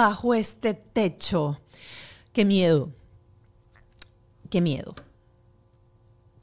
[0.00, 1.60] Bajo este techo.
[2.32, 2.90] Qué miedo.
[4.48, 4.94] Qué miedo.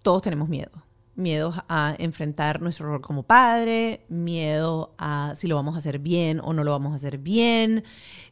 [0.03, 0.69] Todos tenemos miedo.
[1.15, 6.39] Miedo a enfrentar nuestro rol como padre, miedo a si lo vamos a hacer bien
[6.39, 7.83] o no lo vamos a hacer bien,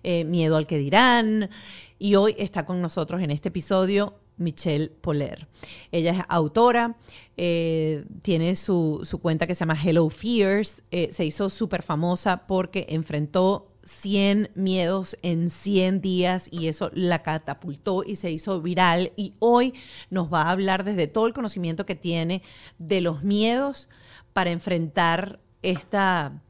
[0.03, 1.49] eh, miedo al que dirán.
[1.97, 5.47] Y hoy está con nosotros en este episodio Michelle Poler.
[5.91, 6.97] Ella es autora,
[7.35, 12.45] eh, tiene su, su, cuenta que se llama Hello Fears, eh, se hizo súper famosa
[12.45, 19.13] porque enfrentó 100 miedos en 100 días y eso la catapultó y se hizo viral.
[19.15, 19.73] Y hoy
[20.09, 22.41] nos va a hablar desde todo el conocimiento que tiene
[22.77, 23.87] de los miedos
[24.33, 26.41] para enfrentar esta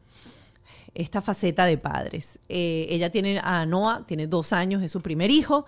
[0.96, 2.40] esta faceta de padres.
[2.50, 5.66] Eh, ella tiene a Noah, tiene dos años, es su primer hijo,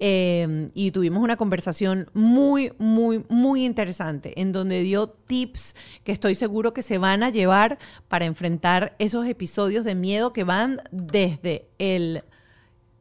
[0.00, 6.34] eh, y tuvimos una conversación muy, muy, muy interesante en donde dio tips que estoy
[6.34, 11.68] seguro que se van a llevar para enfrentar esos episodios de miedo que van desde
[11.78, 12.24] el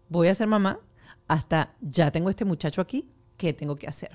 [0.10, 0.80] voy a ser mamá
[1.28, 3.08] hasta ya tengo este muchacho aquí,
[3.42, 4.12] qué tengo que hacer.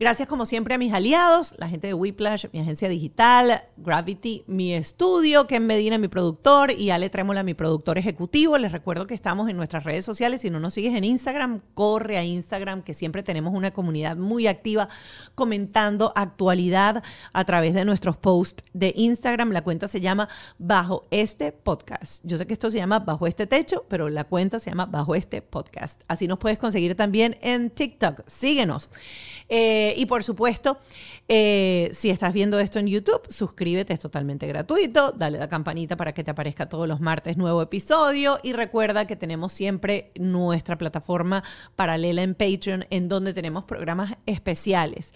[0.00, 4.74] Gracias como siempre a mis aliados, la gente de Whiplash, mi agencia digital, Gravity, mi
[4.74, 8.58] estudio, Ken Medina, mi productor, y Ale Trémola, mi productor ejecutivo.
[8.58, 10.40] Les recuerdo que estamos en nuestras redes sociales.
[10.40, 14.48] Si no nos sigues en Instagram, corre a Instagram, que siempre tenemos una comunidad muy
[14.48, 14.88] activa
[15.36, 19.52] comentando actualidad a través de nuestros posts de Instagram.
[19.52, 22.24] La cuenta se llama Bajo este Podcast.
[22.26, 25.14] Yo sé que esto se llama Bajo este Techo, pero la cuenta se llama Bajo
[25.14, 26.02] este Podcast.
[26.08, 28.22] Así nos puedes conseguir también en TikTok.
[28.26, 28.63] Sigue
[29.48, 30.78] eh, y por supuesto,
[31.28, 35.12] eh, si estás viendo esto en YouTube, suscríbete, es totalmente gratuito.
[35.12, 38.38] Dale la campanita para que te aparezca todos los martes nuevo episodio.
[38.42, 41.44] Y recuerda que tenemos siempre nuestra plataforma
[41.76, 45.12] paralela en Patreon, en donde tenemos programas especiales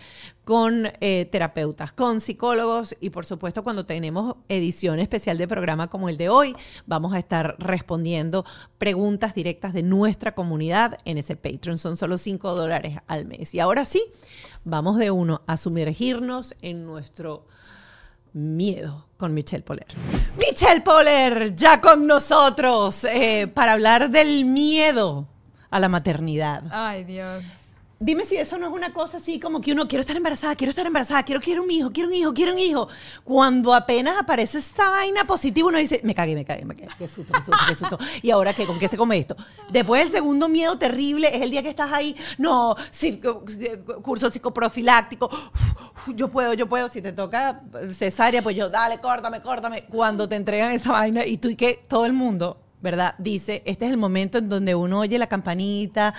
[0.48, 6.08] con eh, terapeutas, con psicólogos y por supuesto cuando tenemos edición especial de programa como
[6.08, 8.46] el de hoy, vamos a estar respondiendo
[8.78, 11.76] preguntas directas de nuestra comunidad en ese Patreon.
[11.76, 13.54] Son solo 5 dólares al mes.
[13.54, 14.02] Y ahora sí,
[14.64, 17.46] vamos de uno a sumergirnos en nuestro
[18.32, 19.88] miedo con Michelle Poler.
[20.38, 25.28] Michelle Poler, ya con nosotros eh, para hablar del miedo
[25.68, 26.62] a la maternidad.
[26.70, 27.44] Ay, Dios.
[28.00, 30.70] Dime si eso no es una cosa así como que uno quiero estar embarazada, quiero
[30.70, 32.88] estar embarazada, quiero quiero un hijo, quiero un hijo, quiero un hijo.
[33.24, 37.08] Cuando apenas aparece esta vaina positiva, uno dice, me cagué, me cagué, me cagué, qué
[37.08, 37.98] susto, qué susto, qué susto.
[38.22, 38.66] ¿Y ahora qué?
[38.66, 39.36] ¿Con qué se come esto?
[39.68, 42.76] Después el segundo miedo terrible es el día que estás ahí, no,
[44.02, 45.28] curso psicoprofiláctico,
[46.14, 46.88] yo puedo, yo puedo.
[46.88, 49.86] Si te toca cesárea, pues yo, dale, córtame, córtame.
[49.86, 53.14] Cuando te entregan esa vaina y tú y que todo el mundo ¿verdad?
[53.18, 56.14] Dice, este es el momento en donde uno oye la campanita,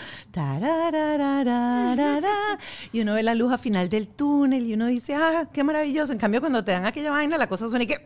[2.92, 6.14] y uno ve la luz al final del túnel y uno dice, ah, qué maravilloso.
[6.14, 7.98] En cambio, cuando te dan aquella vaina, la cosa suena y que...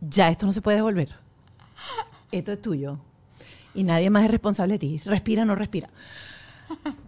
[0.00, 1.10] ya, esto no se puede devolver.
[2.30, 2.98] Esto es tuyo.
[3.74, 5.02] Y nadie más es responsable de ti.
[5.04, 5.88] Respira, no respira.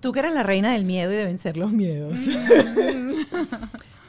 [0.01, 2.21] Tú que eres la reina del miedo y de vencer los miedos.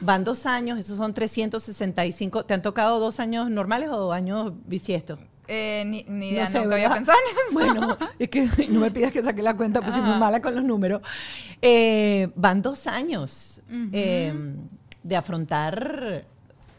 [0.06, 2.44] Van dos años, esos son 365.
[2.44, 5.18] ¿Te han tocado dos años normales o años bisiestos?
[5.48, 7.18] Eh, ni, ni idea, no había pensado
[7.52, 10.54] Bueno, es que no me pidas que saque la cuenta, pues soy muy mala con
[10.54, 11.02] los números.
[11.60, 13.60] Eh, van dos años
[13.92, 14.32] eh,
[15.02, 16.24] de afrontar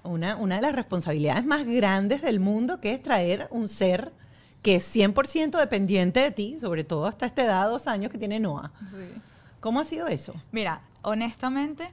[0.03, 4.13] una, una de las responsabilidades más grandes del mundo, que es traer un ser
[4.61, 8.39] que es 100% dependiente de ti, sobre todo hasta esta edad, dos años que tiene
[8.39, 8.71] Noah.
[8.89, 9.19] Sí.
[9.59, 10.33] ¿Cómo ha sido eso?
[10.53, 11.89] Mira, honestamente,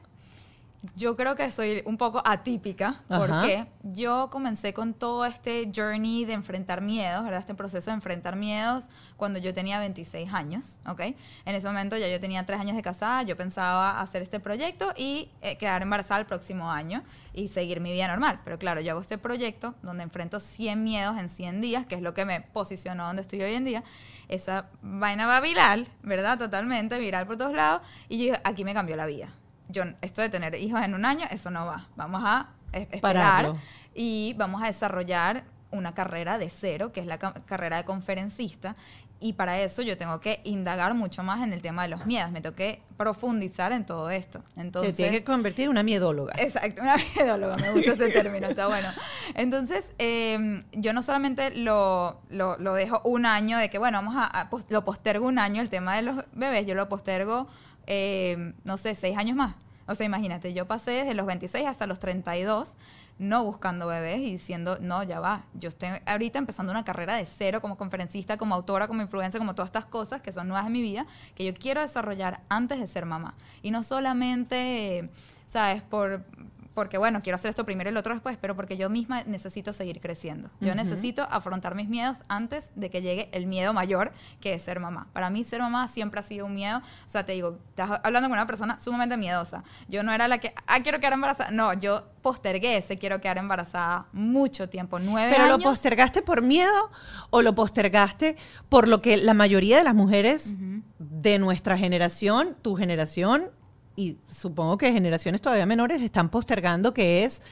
[0.97, 6.35] yo creo que soy un poco atípica porque yo comencé con todo este journey de
[6.35, 7.41] enfrentar miedos, ¿verdad?
[7.41, 11.01] Este proceso de enfrentar miedos cuando yo tenía 26 años, ¿ok?
[11.01, 14.93] En ese momento ya yo tenía 3 años de casada, yo pensaba hacer este proyecto
[14.97, 18.41] y eh, quedar embarazada el próximo año y seguir mi vida normal.
[18.45, 22.03] Pero claro, yo hago este proyecto donde enfrento 100 miedos en 100 días, que es
[22.03, 23.85] lo que me posicionó donde estoy hoy en día.
[24.29, 26.39] Esa vaina va viral, ¿verdad?
[26.39, 29.29] Totalmente viral por todos lados y aquí me cambió la vida
[29.69, 31.87] yo, esto de tener hijos en un año, eso no va.
[31.97, 33.53] Vamos a esperar
[33.95, 38.77] y vamos a desarrollar una carrera de cero, que es la carrera de conferencista,
[39.21, 42.31] y para eso yo tengo que indagar mucho más en el tema de los miedos,
[42.31, 44.43] me tengo que profundizar en todo esto.
[44.57, 46.35] Entonces, Te tienes que convertir en una miedóloga.
[46.37, 48.89] Exacto, una miedóloga, me gusta ese término, está bueno.
[49.35, 54.51] Entonces, em, yo no solamente lo, lo, dejo un año de que, bueno, vamos a,
[54.69, 57.47] lo postergo un año el tema de los bebés, yo lo postergo,
[57.87, 59.57] em, no sé, seis años más.
[59.87, 62.77] O sea, imagínate, yo pasé desde los 26 hasta los 32
[63.19, 67.27] no buscando bebés y diciendo, no, ya va, yo estoy ahorita empezando una carrera de
[67.27, 70.73] cero como conferencista, como autora, como influencer, como todas estas cosas que son nuevas en
[70.73, 73.35] mi vida, que yo quiero desarrollar antes de ser mamá.
[73.63, 75.11] Y no solamente,
[75.49, 75.83] ¿sabes?
[75.83, 76.25] Por,
[76.75, 79.73] porque bueno, quiero hacer esto primero y el otro después, pero porque yo misma necesito
[79.73, 80.51] seguir creciendo.
[80.61, 84.81] Yo necesito afrontar mis miedos antes de que llegue el miedo mayor, que es ser
[84.81, 85.09] mamá.
[85.13, 86.79] Para mí ser mamá siempre ha sido un miedo.
[86.79, 89.63] O sea, te digo, estás hablando con una persona sumamente miedosa.
[89.89, 91.51] Yo no era la que, ah, quiero quedar embarazada.
[91.51, 95.59] No, yo postergué ese quiero quedar embarazada mucho tiempo, nueve ¿Pero años.
[95.59, 96.91] lo postergaste por miedo
[97.31, 98.37] o lo postergaste
[98.69, 100.57] por lo que la mayoría de las mujeres
[100.99, 103.51] de nuestra generación, tu generación,
[103.97, 107.43] y supongo que generaciones todavía menores están postergando, que es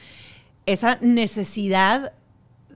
[0.65, 2.13] esa necesidad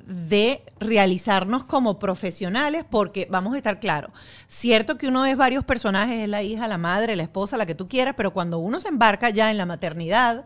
[0.07, 4.11] de realizarnos como profesionales, porque vamos a estar claros,
[4.47, 7.75] cierto que uno es varios personajes, es la hija, la madre, la esposa, la que
[7.75, 10.45] tú quieras, pero cuando uno se embarca ya en la maternidad,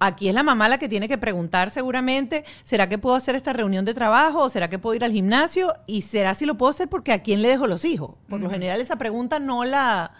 [0.00, 3.52] aquí es la mamá la que tiene que preguntar seguramente, ¿será que puedo hacer esta
[3.52, 4.40] reunión de trabajo?
[4.40, 5.72] ¿O será que puedo ir al gimnasio?
[5.86, 8.16] ¿Y será si lo puedo hacer porque a quién le dejo los hijos?
[8.28, 10.12] Por lo general esa pregunta no la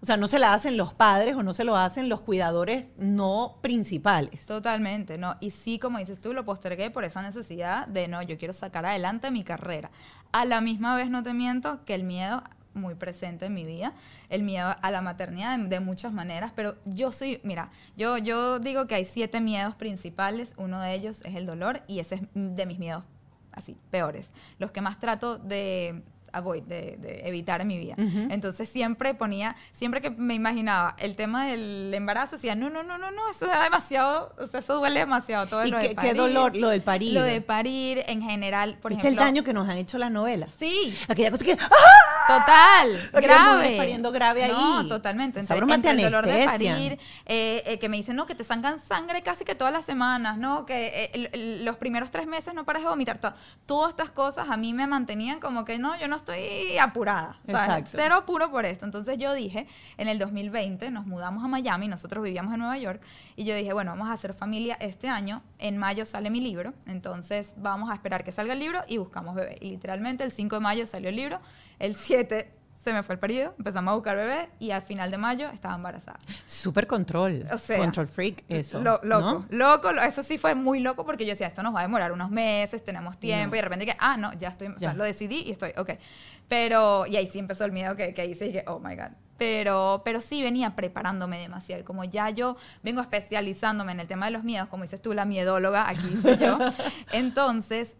[0.00, 2.86] o sea, no se la hacen los padres o no se lo hacen los cuidadores
[2.96, 4.46] no principales.
[4.46, 5.36] Totalmente, no.
[5.40, 8.86] Y sí, como dices tú, lo postergué por esa necesidad de, no, yo quiero sacar
[8.86, 9.90] adelante mi carrera.
[10.32, 12.42] A la misma vez, no te miento, que el miedo
[12.74, 13.92] muy presente en mi vida,
[14.28, 18.86] el miedo a la maternidad de, muchas maneras, pero yo soy, mira, yo, yo digo
[18.86, 22.66] que hay siete miedos principales, uno de ellos es el dolor y ese es de
[22.66, 23.04] mis miedos
[23.52, 26.02] así, peores, los que más trato de
[26.38, 27.94] avoid, de, evitar en mi vida.
[28.30, 32.98] Entonces siempre ponía, siempre que me imaginaba el tema del embarazo, decía, no, no, no,
[32.98, 35.94] no, no, eso es demasiado, o sea, eso duele demasiado, todo ¿Y lo qué, de
[35.94, 36.12] parir.
[36.12, 37.12] qué dolor, lo del parir.
[37.12, 39.22] Lo de parir en general, por ¿Viste ejemplo.
[39.22, 40.50] el daño que nos han hecho las novelas?
[40.58, 40.96] Sí.
[41.08, 41.52] Aquella cosa que...
[41.52, 42.18] ¡ah!
[42.28, 43.76] Total, grave.
[43.78, 44.52] pariendo grave ahí.
[44.52, 45.40] No, totalmente.
[45.40, 48.78] Entre, entre el dolor de parir, eh, eh, que me dicen, no, que te sangan
[48.78, 52.82] sangre casi que todas las semanas, no, que eh, los primeros tres meses no pares
[52.82, 53.18] de vomitar.
[53.64, 56.27] todas estas cosas a mí me mantenían como que no, yo no estoy
[56.80, 57.36] apurada.
[57.46, 57.90] ¿sabes?
[57.90, 58.84] Cero apuro por esto.
[58.84, 59.66] Entonces yo dije,
[59.96, 63.02] en el 2020 nos mudamos a Miami, nosotros vivíamos en Nueva York,
[63.36, 65.42] y yo dije, bueno, vamos a hacer familia este año.
[65.58, 69.34] En mayo sale mi libro, entonces vamos a esperar que salga el libro y buscamos
[69.34, 69.56] bebé.
[69.60, 71.40] Y literalmente el 5 de mayo salió el libro,
[71.78, 75.18] el 7 se me fue el periodo, empezamos a buscar bebé y al final de
[75.18, 76.18] mayo estaba embarazada.
[76.46, 77.46] Súper control.
[77.52, 78.80] O sea, control freak, eso.
[78.80, 82.12] loco, loco, eso sí fue muy loco porque yo decía, esto nos va a demorar
[82.12, 85.04] unos meses, tenemos tiempo y de repente que, ah, no, ya estoy, O sea, lo
[85.04, 85.90] decidí y estoy, ok.
[86.48, 89.10] Pero, y ahí sí empezó el miedo que, que hice y dije, oh my God.
[89.36, 91.82] Pero, pero sí venía preparándome demasiado.
[91.82, 95.12] Y como ya yo vengo especializándome en el tema de los miedos, como dices tú,
[95.14, 96.58] la miedóloga, aquí soy yo.
[97.12, 97.96] entonces,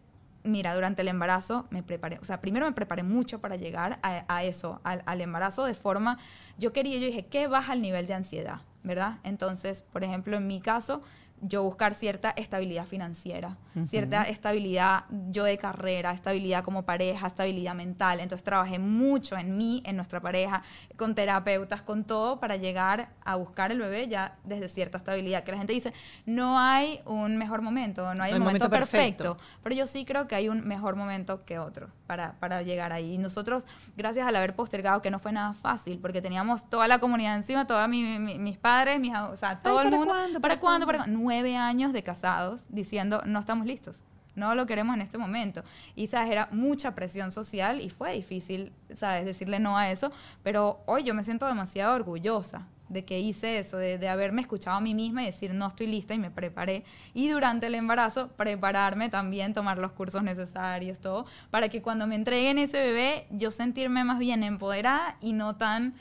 [0.49, 4.45] mira, durante el embarazo me preparé, o sea, primero me preparé mucho para llegar a,
[4.45, 6.19] eso, al, embarazo de forma,
[6.59, 8.63] yo quería, yo dije, ¿qué baja el nivel de ansiedad?
[8.83, 9.19] ¿Verdad?
[9.25, 11.03] Entonces, por ejemplo, en mi caso,
[11.41, 18.21] yo buscar cierta estabilidad financiera, cierta estabilidad yo de carrera, estabilidad como pareja, estabilidad mental.
[18.21, 20.63] Entonces trabajé mucho en mí, en nuestra pareja,
[20.97, 25.45] con terapeutas, con todo, para llegar a buscar el bebé ya desde cierta estabilidad.
[25.45, 25.93] Que la gente dice,
[26.27, 29.37] no hay un mejor momento, no hay un momento, perfecto.
[29.63, 33.15] Pero yo sí creo que hay un mejor momento que otro para, para llegar ahí.
[33.15, 36.99] Y nosotros, gracias al haber postergado, que no fue nada fácil, porque teníamos toda la
[36.99, 40.09] comunidad encima, todos mis padres, mis, o sea, todo el mundo.
[40.41, 40.87] ¿Para, cuándo?
[40.87, 41.28] ¿Para cuándo?
[41.29, 44.03] Nueve años de casados diciendo no estamos listos,
[44.35, 45.63] no lo queremos en este momento.
[45.95, 46.31] Y, ¿sabes?
[46.31, 49.27] Era mucha presión social y fue difícil, ¿sabes?
[49.27, 50.11] Decirle no a eso,
[50.43, 54.81] pero hoy yo me siento demasiado orgullosa de que hice eso, de, haberme escuchado a
[54.81, 56.85] mí misma y decir no estoy lista y me preparé.
[57.13, 62.15] Y durante el embarazo, prepararme también, tomar los cursos necesarios, todo, para que cuando me
[62.15, 65.97] entreguen ese bebé, yo sentirme más bien empoderada y no tan,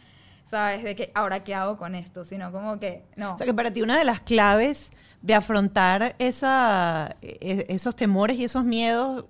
[0.49, 0.83] ¿sabes?
[0.85, 3.33] De que ahora qué hago con esto, sino como que no.
[3.33, 8.37] O sea que para ti una de las claves de afrontar esa, e, esos temores
[8.37, 9.25] y esos miedos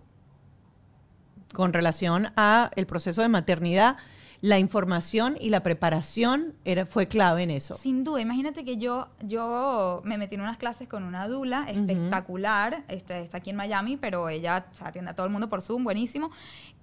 [1.53, 3.98] con relación a el proceso de maternidad
[4.41, 7.75] la información y la preparación era, fue clave en eso.
[7.77, 12.84] Sin duda, imagínate que yo, yo me metí en unas clases con una dula espectacular,
[12.88, 16.32] este, está aquí en Miami, pero ella atiende a todo el mundo por Zoom, buenísimo.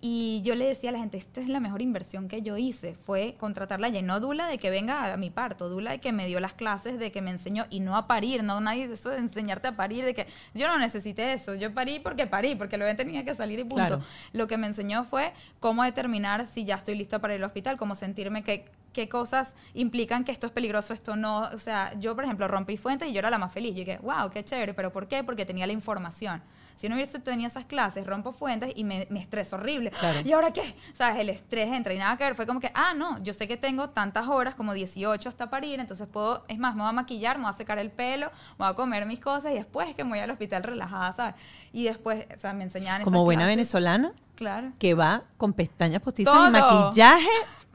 [0.01, 2.95] Y yo le decía a la gente, esta es la mejor inversión que yo hice,
[3.05, 6.27] fue contratarla y no dula de que venga a mi parto, dula de que me
[6.27, 9.19] dio las clases, de que me enseñó, y no a parir, no nadie, eso de
[9.19, 12.85] enseñarte a parir, de que yo no necesité eso, yo parí porque parí, porque lo
[12.97, 14.01] tenía que salir y punto.
[14.33, 17.77] Lo que me enseñó fue cómo determinar si ya estoy lista para ir al hospital,
[17.77, 21.41] cómo sentirme que qué cosas implican que esto es peligroso, esto no.
[21.53, 23.73] O sea, yo, por ejemplo, rompí fuentes y yo era la más feliz.
[23.73, 24.73] Yo dije, wow, qué chévere.
[24.73, 25.23] ¿Pero por qué?
[25.23, 26.43] Porque tenía la información.
[26.77, 29.93] Si no hubiese tenido esas clases, rompo fuentes y me, me estreso horrible.
[30.25, 30.75] ¿Y ahora qué?
[30.95, 31.21] ¿Sabes?
[31.21, 32.35] El estrés entra y nada que ver.
[32.35, 35.79] Fue como que, ah, no, yo sé que tengo tantas horas, como 18 hasta parir,
[35.79, 38.65] entonces puedo, es más, me voy a maquillar, me voy a secar el pelo, me
[38.65, 41.35] voy a comer mis cosas y después que me voy al hospital relajada, ¿sabes?
[41.73, 44.13] Y después, o sea, me enseñaban Como buena venezolana.
[44.35, 44.73] Claro.
[44.79, 47.29] Que va con pestañas postizas y maquillaje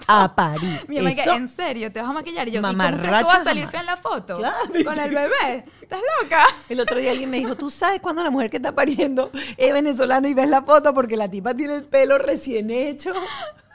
[0.07, 0.85] a París.
[0.87, 1.91] Mi amiga, ¿en serio?
[1.91, 2.47] ¿Te vas a maquillar?
[2.47, 4.35] Y yo, ¿y cómo que vas a salir fea en la foto?
[4.35, 5.63] Con el bebé.
[5.81, 6.43] ¿Estás loca?
[6.69, 9.73] El otro día alguien me dijo, ¿tú sabes cuándo la mujer que está pariendo es
[9.73, 13.11] venezolana y ves la foto porque la tipa tiene el pelo recién hecho?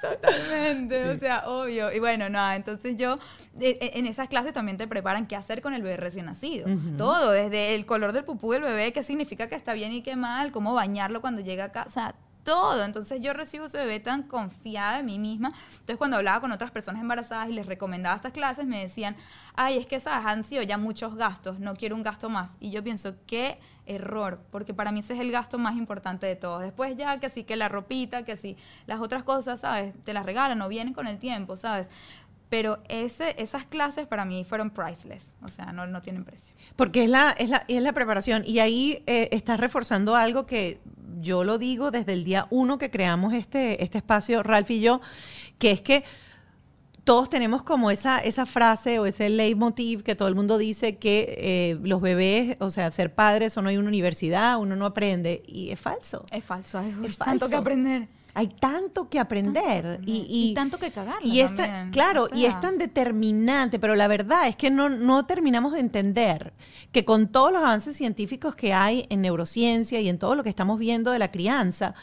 [0.00, 1.90] Totalmente, o sea, obvio.
[1.90, 3.16] Y bueno, no, entonces yo,
[3.58, 6.66] e, e, en esas clases también te preparan qué hacer con el bebé recién nacido.
[6.98, 10.14] Todo, desde el color del pupú del bebé, qué significa que está bien y qué
[10.14, 12.14] mal, cómo bañarlo cuando llega acá, o sea,
[12.44, 12.84] todo.
[12.84, 15.52] Entonces yo recibo ese bebé tan confiada de mí misma.
[15.72, 19.16] Entonces cuando hablaba con otras personas embarazadas y les recomendaba estas clases, me decían,
[19.56, 22.52] ay, es que esas han sido ya muchos gastos, no quiero un gasto más.
[22.60, 26.36] Y yo pienso, qué error, porque para mí ese es el gasto más importante de
[26.36, 26.62] todos.
[26.62, 29.94] Después ya que sí, que la ropita, que sí, las otras cosas, ¿sabes?
[30.04, 31.88] Te las regalan o vienen con el tiempo, ¿sabes?
[32.48, 36.54] Pero ese, esas clases para mí fueron priceless, o sea, no, no tienen precio.
[36.76, 40.80] Porque es la, es la, es la preparación y ahí eh, estás reforzando algo que
[41.20, 45.00] yo lo digo desde el día uno que creamos este, este espacio, Ralph y yo,
[45.58, 46.04] que es que
[47.04, 51.36] todos tenemos como esa, esa frase o ese leitmotiv que todo el mundo dice que
[51.38, 55.42] eh, los bebés, o sea, ser padres o no hay una universidad, uno no aprende.
[55.46, 56.24] Y es falso.
[56.32, 61.16] Es falso, es, tanto que aprender hay tanto que aprender y, tanto que cagar.
[61.22, 61.52] Y es
[61.92, 66.52] claro, y es tan determinante, pero la verdad es que no, no terminamos de entender
[66.90, 70.50] que con todos los avances científicos que hay en neurociencia y en todo lo que
[70.50, 71.94] estamos viendo de la crianza,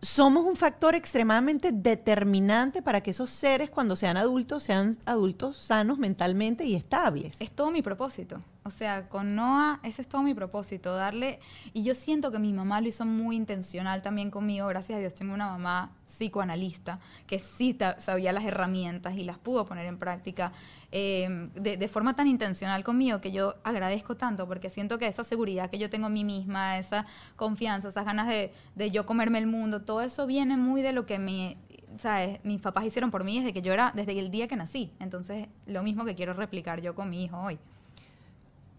[0.00, 5.98] somos un factor extremadamente determinante para que esos seres cuando sean adultos sean adultos sanos
[5.98, 7.40] mentalmente y estables.
[7.40, 8.40] Es todo mi propósito.
[8.62, 11.40] O sea, con Noah ese es todo mi propósito, darle
[11.72, 15.14] y yo siento que mi mamá lo hizo muy intencional también conmigo, gracias a Dios
[15.14, 20.52] tengo una mamá psicoanalista que sí sabía las herramientas y las pudo poner en práctica
[20.90, 25.68] Em, de, forma tan intencional conmigo que yo agradezco tanto porque siento que esa seguridad
[25.68, 27.04] que yo tengo en mí misma, esa
[27.36, 31.18] confianza, esas ganas de, yo comerme el mundo, todo eso viene muy de lo que
[31.18, 31.58] mi,
[31.98, 32.42] ¿sabes?
[32.42, 34.90] mis papás hicieron por mí desde que yo era, desde el día que nací.
[34.98, 37.58] Entonces, lo mismo que quiero replicar yo con mi hijo hoy.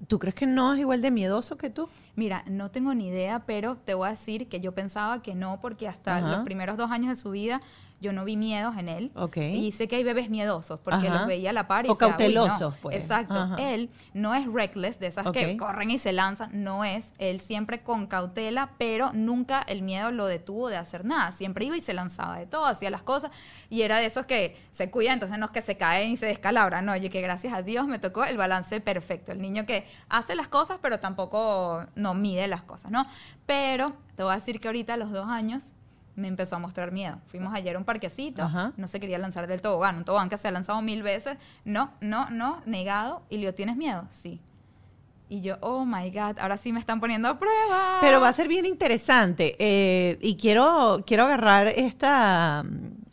[0.07, 1.89] ¿Tú crees que no es igual de miedoso que tú?
[2.15, 5.59] Mira, no tengo ni idea, pero te voy a decir que yo pensaba que no,
[5.61, 7.59] porque hasta los primeros dos años de su vida
[8.01, 9.11] yo no vi miedos en él.
[9.35, 12.75] Y sé que hay bebés miedosos porque los veía a la par y O cautelosos,
[12.81, 12.95] pues.
[12.95, 13.55] Exacto.
[13.57, 17.13] Él no es reckless, de esas que corren y se lanzan, no es.
[17.17, 21.31] Él siempre con cautela, pero nunca el miedo lo detuvo de hacer nada.
[21.31, 23.31] Siempre iba y se lanzaba de todo, hacía las cosas
[23.69, 26.25] y era de esos que se cuida, entonces no es que se caen y se
[26.25, 29.31] descalabran, no, oye, que gracias a Dios me tocó el balance perfecto.
[29.31, 33.05] El niño que hace las cosas, pero tampoco no mide las cosas, ¿no?
[33.45, 35.73] Pero te voy a decir que ahorita a los dos años
[36.19, 37.17] me empezó a mostrar miedo.
[37.27, 38.47] Fuimos ayer a un parquecito,
[38.77, 41.91] no se quería lanzar del tobogán, un tobogán que se ha lanzado mil veces, no,
[42.01, 44.05] no, no, negado, y le digo, ¿tienes miedo?
[44.09, 44.39] Sí.
[45.31, 47.99] Y yo, oh my God, ahora sí me están poniendo a prueba.
[48.01, 49.55] Pero va a ser bien interesante.
[49.59, 52.63] Eh, y quiero, quiero agarrar esta,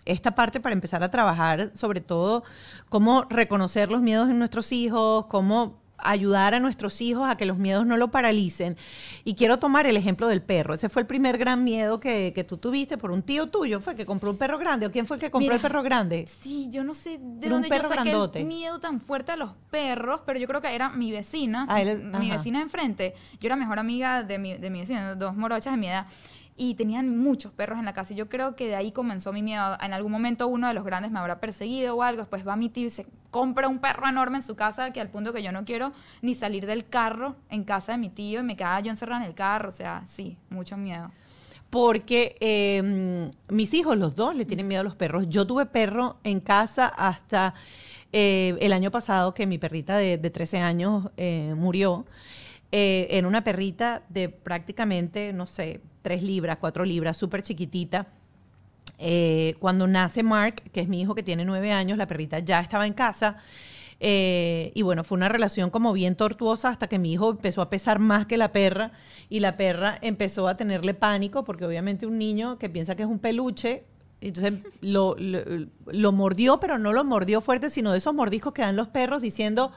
[0.06, 2.42] esta parte para empezar a trabajar, sobre todo,
[2.88, 7.58] cómo reconocer los miedos en nuestros hijos, cómo ayudar a nuestros hijos a que los
[7.58, 8.76] miedos no lo paralicen.
[9.24, 10.74] Y quiero tomar el ejemplo del perro.
[10.74, 13.96] Ese fue el primer gran miedo que, que tú tuviste por un tío tuyo, fue
[13.96, 14.86] que compró un perro grande.
[14.86, 16.26] ¿O quién fue el que compró el perro grande?
[16.26, 20.20] Sí, yo no sé de dónde yo saqué el miedo tan fuerte a los perros,
[20.26, 21.82] pero yo creo que era mi vecina, ah,
[22.18, 23.14] mi vecina enfrente.
[23.40, 26.06] Yo era mejor amiga de mi, de mi vecina, dos morochas de mi edad
[26.56, 28.14] y tenían muchos perros en la casa.
[28.14, 29.76] Y yo creo que de ahí comenzó mi miedo.
[29.82, 32.22] En algún momento uno de los grandes me habrá perseguido o algo.
[32.22, 35.10] Después va mi tío y se compra un perro enorme en su casa que al
[35.10, 38.42] punto que yo no quiero ni salir del carro en casa de mi tío y
[38.42, 39.68] me quedaba yo encerrada en el carro.
[39.68, 41.10] O sea, sí, mucho miedo.
[41.68, 45.28] Porque em, mis hijos, los dos, le tienen miedo a los perros.
[45.28, 47.54] Yo tuve perro en casa hasta
[48.12, 52.06] eh, el año pasado que mi perrita de, de 13 años eh, murió.
[52.72, 58.08] Eh, en una perrita de prácticamente, no sé, tres libras, cuatro libras, súper chiquitita.
[58.98, 62.60] Eh, cuando nace Mark, que es mi hijo que tiene nueve años, la perrita ya
[62.60, 63.36] estaba en casa.
[64.00, 67.70] Eh, y bueno, fue una relación como bien tortuosa hasta que mi hijo empezó a
[67.70, 68.92] pesar más que la perra
[69.30, 73.08] y la perra empezó a tenerle pánico porque obviamente un niño que piensa que es
[73.08, 73.84] un peluche,
[74.20, 75.40] entonces lo, lo,
[75.86, 79.22] lo mordió, pero no lo mordió fuerte, sino de esos mordiscos que dan los perros
[79.22, 79.72] diciendo,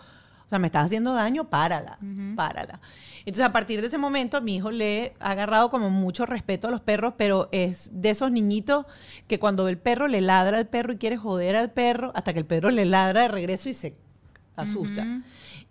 [0.50, 2.00] o sea, me estás haciendo daño, párala,
[2.36, 2.80] párala.
[3.20, 6.72] Entonces, a partir de ese momento, mi hijo le ha agarrado como mucho respeto a
[6.72, 8.88] los perros, pero es de esos niñitos
[9.28, 12.40] que cuando el perro le ladra al perro y quiere joder al perro, hasta que
[12.40, 13.96] el perro le ladra de regreso y se
[14.56, 15.22] asusta.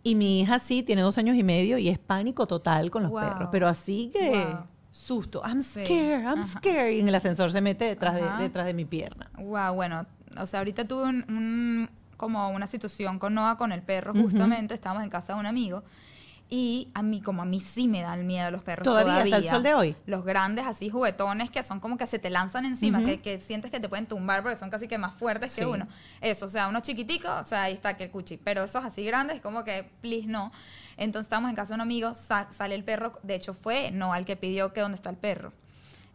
[0.05, 3.11] Y mi hija sí, tiene dos años y medio y es pánico total con los
[3.11, 3.21] Wow.
[3.21, 4.65] perros, pero así que Wow.
[4.93, 5.81] susto, I'm Sí.
[5.85, 6.61] scared, I'm Ajá.
[6.61, 9.29] scared, y en el ascensor se mete detrás de, detrás de mi pierna.
[9.39, 10.07] Wow, bueno,
[10.41, 14.75] o sea, ahorita tuve un, un- como una situación con Noah, con el perro, justamente,
[14.75, 15.83] estábamos en casa de un amigo.
[16.51, 19.37] Y a mí, como a mí sí me dan miedo los perros ¿Todavía todavía.
[19.37, 19.97] hasta el sol de hoy?
[20.07, 23.71] Los grandes, así juguetones, que son como que se te lanzan encima, que, que sientes
[23.71, 25.61] que te pueden tumbar porque son casi que más fuertes Sí.
[25.61, 25.87] que uno.
[26.23, 28.39] Eso, o sea, unos chiquiticos, o sea, ahí está que el cuchi.
[28.39, 30.51] Pero esos así grandes, como que, please, no.
[30.97, 34.19] Entonces estábamos en casa de un amigo, sa- sale el perro, de hecho fue Noah
[34.19, 35.53] el que pidió que dónde está el perro.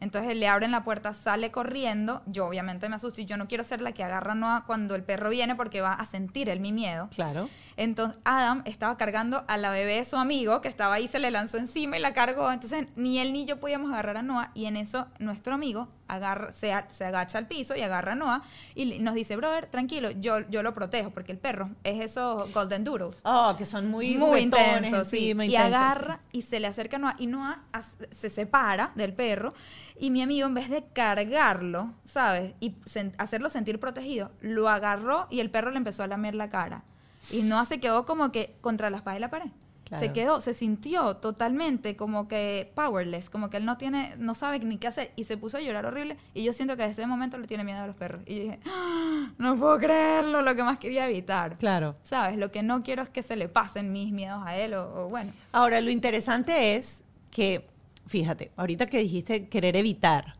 [0.03, 2.23] Entonces le abren la puerta, sale corriendo.
[2.25, 4.95] Yo obviamente me asusto y yo no quiero ser la que agarra a Noah cuando
[4.95, 7.07] el perro viene porque va a sentir él mi miedo.
[7.15, 7.49] Claro.
[7.77, 11.31] Entonces Adam estaba cargando a la bebé de su amigo que estaba ahí, se le
[11.31, 12.51] lanzó encima y la cargó.
[12.51, 16.53] Entonces ni él ni yo podíamos agarrar a Noah y en eso nuestro amigo agarra,
[16.53, 18.43] se, se agacha al piso y agarra a Noah
[18.75, 22.83] y nos dice, brother, tranquilo, yo, yo lo protejo porque el perro es esos golden
[22.83, 25.17] doodles Oh, que son muy, muy juguetones intenso, sí.
[25.27, 25.59] Y intensos.
[25.59, 27.63] agarra y se le acerca a Noah y Noah
[28.11, 29.53] se separa del perro
[29.99, 32.53] y mi amigo en vez de cargarlo, ¿sabes?
[32.59, 36.49] Y sen- hacerlo sentir protegido, lo agarró y el perro le empezó a lamer la
[36.49, 36.83] cara.
[37.31, 39.51] Y Noah se quedó como que contra la espalda de la pared.
[39.93, 40.05] Claro.
[40.07, 44.59] Se quedó, se sintió totalmente como que powerless, como que él no tiene, no sabe
[44.59, 47.07] ni qué hacer y se puso a llorar horrible y yo siento que desde ese
[47.07, 48.21] momento le tiene miedo a los perros.
[48.25, 51.57] Y dije, "Ah, no puedo creerlo, lo que más quería evitar.
[51.57, 51.95] Claro.
[52.03, 52.37] ¿Sabes?
[52.37, 55.09] Lo que no quiero es que se le pasen mis miedos a él o, o
[55.09, 55.31] bueno.
[55.51, 57.67] Ahora, lo interesante es que,
[58.05, 60.35] fíjate, ahorita que dijiste querer evitar,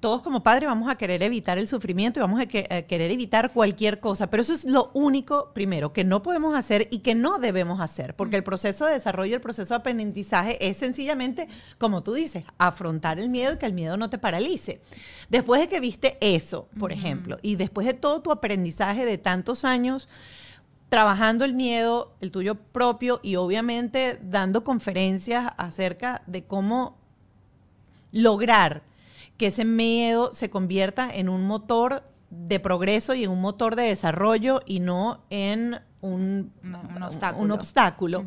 [0.00, 3.10] todos como padres vamos a querer evitar el sufrimiento y vamos a, que- a querer
[3.10, 7.14] evitar cualquier cosa, pero eso es lo único, primero, que no podemos hacer y que
[7.14, 12.02] no debemos hacer, porque el proceso de desarrollo, el proceso de aprendizaje es sencillamente, como
[12.02, 14.80] tú dices, afrontar el miedo y que el miedo no te paralice.
[15.28, 19.64] Después de que viste eso, por ejemplo, y después de todo tu aprendizaje de tantos
[19.64, 20.08] años,
[20.92, 26.98] trabajando el miedo, el tuyo propio, y obviamente dando conferencias acerca de cómo
[28.10, 28.82] lograr
[29.38, 33.84] que ese miedo se convierta en un motor de progreso y en un motor de
[33.84, 37.42] desarrollo y no en un, Un- un obstáculo.
[37.44, 38.26] un obstáculo.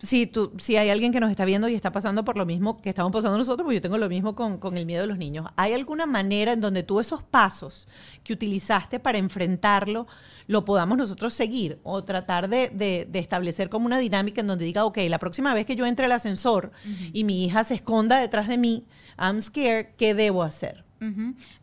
[0.00, 2.80] Si, tú, si hay alguien que nos está viendo y está pasando por lo mismo
[2.80, 5.18] que estamos pasando nosotros, pues yo tengo lo mismo con, con el miedo de los
[5.18, 5.46] niños.
[5.56, 7.88] ¿Hay alguna manera en donde tú esos pasos
[8.22, 10.06] que utilizaste para enfrentarlo
[10.46, 14.64] lo podamos nosotros seguir o tratar de, de- de establecer como una dinámica en donde
[14.64, 16.70] diga, ok, la próxima vez que yo entre al ascensor
[17.12, 18.86] y mi hija se esconda detrás de mí,
[19.18, 20.84] I'm scared, ¿qué debo hacer?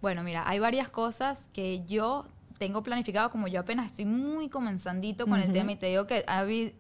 [0.02, 2.26] Bueno, mira, hay varias cosas que yo
[2.58, 5.54] tengo planificado, como yo apenas estoy muy comenzandito con el Ujú.
[5.54, 6.24] tema y te digo que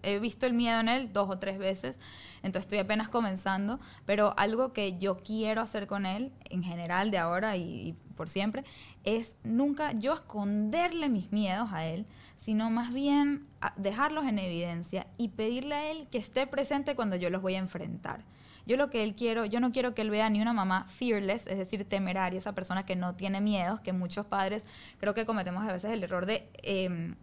[0.03, 1.99] he visto el miedo en él dos o tres veces,
[2.43, 7.17] entonces estoy apenas comenzando, pero algo que yo quiero hacer con él, en general, de
[7.17, 8.63] ahora y, y por siempre,
[9.03, 12.05] es nunca yo esconderle mis miedos a él,
[12.37, 17.15] sino más bien a- dejarlos en evidencia y pedirle a él que esté presente cuando
[17.15, 18.23] yo los voy a enfrentar.
[18.65, 21.47] Yo lo que él quiero, yo no quiero que él vea ni una mamá fearless,
[21.47, 24.65] es decir, temeraria, esa persona que no tiene miedos, que muchos padres
[24.99, 27.15] creo que cometemos a veces el error de, em,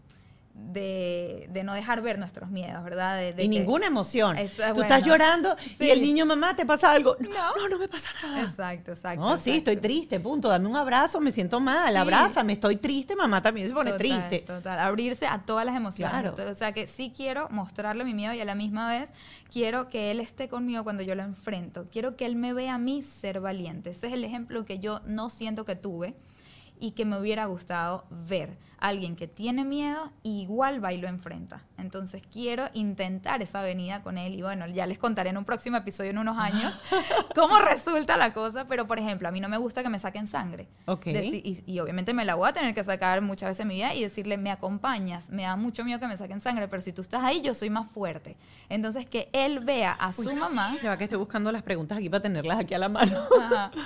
[0.55, 3.17] de, de no dejar ver nuestros miedos, ¿verdad?
[3.17, 4.37] De- de y que- ninguna emoción.
[4.39, 4.83] Es- Tú bueno.
[4.83, 5.91] estás llorando y Sí.
[5.91, 7.17] el niño, mamá, ¿te pasa algo?
[7.21, 7.57] No, No.
[7.57, 8.43] no, no me pasa nada.
[8.43, 9.21] Exacto, exacto.
[9.21, 9.71] No, sí, exacto.
[9.71, 10.49] estoy triste, punto.
[10.49, 11.99] Dame un abrazo, me siento mal, Sí.
[11.99, 14.39] abrázame, estoy triste, mamá también se pone Total, triste.
[14.47, 16.13] Total, abrirse a todas las emociones.
[16.13, 16.29] Claro.
[16.31, 19.11] Entonces, o sea, que sí quiero mostrarle mi miedo y a la misma vez
[19.51, 21.87] quiero que él esté conmigo cuando yo lo enfrento.
[21.91, 23.91] Quiero que él me vea a mí ser valiente.
[23.91, 26.15] Ese es el ejemplo que yo no siento que tuve
[26.83, 28.59] y que me hubiera gustado ver.
[28.79, 31.63] Alguien que tiene miedo igual va y lo enfrenta.
[31.79, 35.77] Entonces quiero intentar esa avenida con él y bueno, ya les contaré en un próximo
[35.77, 36.75] episodio en unos años
[37.37, 40.27] cómo resulta la cosa, pero por ejemplo, a mí no me gusta que me saquen
[40.27, 40.67] sangre.
[40.87, 41.07] Ok.
[41.07, 43.75] Deci- y, y obviamente me la voy a tener que sacar muchas veces en mi
[43.75, 46.93] vida y decirle, me acompañas, me da mucho miedo que me saquen sangre, pero si
[46.93, 48.37] tú estás ahí, yo soy más fuerte.
[48.69, 50.77] Entonces, que él vea a su mamá.
[50.83, 53.17] Ya va que estoy buscando las preguntas aquí para tenerlas aquí a la mano.
[53.41, 53.71] Ajá.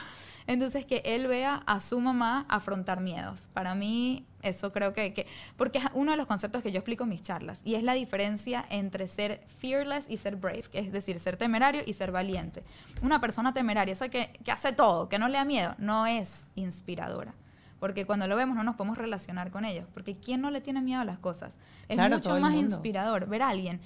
[0.47, 3.49] Entonces, que él vea a su mamá afrontar miedos.
[3.53, 7.05] Para mí, eso creo que, que, porque es uno de los conceptos que yo explico
[7.05, 10.93] en mis charlas, y es la diferencia entre ser fearless y ser brave, que es
[10.93, 12.63] decir, ser temerario y ser valiente.
[13.03, 16.47] Una persona temeraria, esa que, que hace todo, que no le da miedo, no es
[16.55, 17.35] inspiradora.
[17.79, 19.87] Porque cuando lo vemos no nos podemos relacionar con ellos.
[19.93, 21.55] Porque ¿quién no le tiene miedo a las cosas?
[21.89, 23.81] Es mucho más inspirador ver a alguien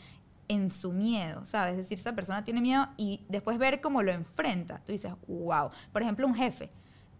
[0.51, 1.73] en su miedo, ¿sabes?
[1.73, 4.81] Es decir, esa persona tiene miedo y después ver cómo lo enfrenta.
[4.85, 5.71] Tú dices, wow.
[5.93, 6.71] Por ejemplo, un jefe.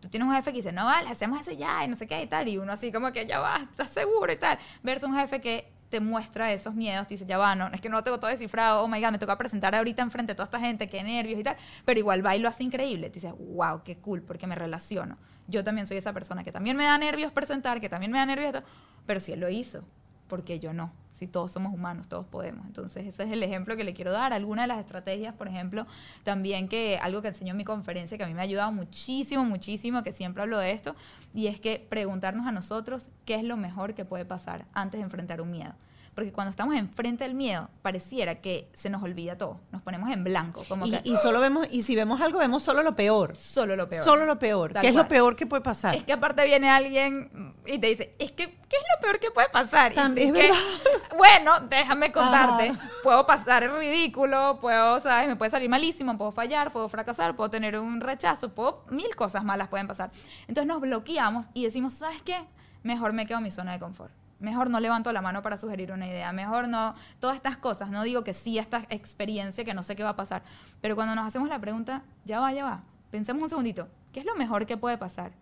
[0.01, 2.23] Tú tienes un jefe que dice, no, vale, hacemos eso ya y no sé qué
[2.23, 2.49] y tal.
[2.49, 4.59] Y uno así como que ya va, estás seguro y tal.
[4.83, 7.89] Versus un jefe que te muestra esos miedos, te dice, ya va, no, es que
[7.89, 10.45] no lo tengo todo descifrado, oh my god, me toca presentar ahorita enfrente de toda
[10.45, 13.33] esta gente, qué nervios y tal, pero igual va y lo hace increíble, te dices,
[13.37, 15.19] wow, qué cool, porque me relaciono.
[15.49, 18.27] Yo también soy esa persona que también me da nervios presentar, que también me da
[18.27, 18.63] nervios,
[19.05, 19.83] pero si él lo hizo,
[20.29, 22.65] porque yo no si todos somos humanos, todos podemos.
[22.65, 24.33] Entonces, ese es el ejemplo que le quiero dar.
[24.33, 25.87] Alguna de las estrategias, por ejemplo,
[26.25, 29.45] también que algo que enseñó en mi conferencia, que a mí me ha ayudado muchísimo,
[29.45, 30.97] muchísimo, que siempre hablo de esto,
[31.35, 35.05] y es que preguntarnos a nosotros qué es lo mejor que puede pasar antes de
[35.05, 35.75] enfrentar un miedo
[36.15, 40.25] porque cuando estamos enfrente del miedo, pareciera que se nos olvida todo, nos ponemos en
[40.25, 40.65] blanco.
[40.69, 43.35] Como y, y solo vemos, y si vemos algo, vemos solo lo peor.
[43.37, 44.05] Solo lo peor.
[44.05, 44.75] Solo lo peor.
[44.75, 45.95] ¿Qué es lo peor que puede pasar?
[45.95, 49.31] Es que aparte viene alguien y te dice, es que, ¿qué es lo peor que
[49.31, 49.95] puede pasar?
[49.95, 50.51] También, que,
[51.17, 55.29] bueno, déjame contarte, puedo pasar el ridículo, puedo, ¿sabes?
[55.29, 59.45] Me puede salir malísimo, puedo fallar, puedo fracasar, puedo tener un rechazo, puedo, mil cosas
[59.45, 60.11] malas pueden pasar.
[60.49, 62.45] Entonces nos bloqueamos y decimos, ¿sabes qué?
[62.83, 65.93] Mejor me quedo en mi zona de confort mejor no levanto la mano para sugerir
[65.93, 69.75] una idea, mejor no, todas estas cosas, no digo que sí a esta experiencia que
[69.75, 70.43] no sé qué va a pasar,
[70.81, 74.27] pero cuando nos hacemos la pregunta, ya va, ya va, pensemos un segundito, ¿qué es
[74.27, 75.33] lo mejor que puede pasar?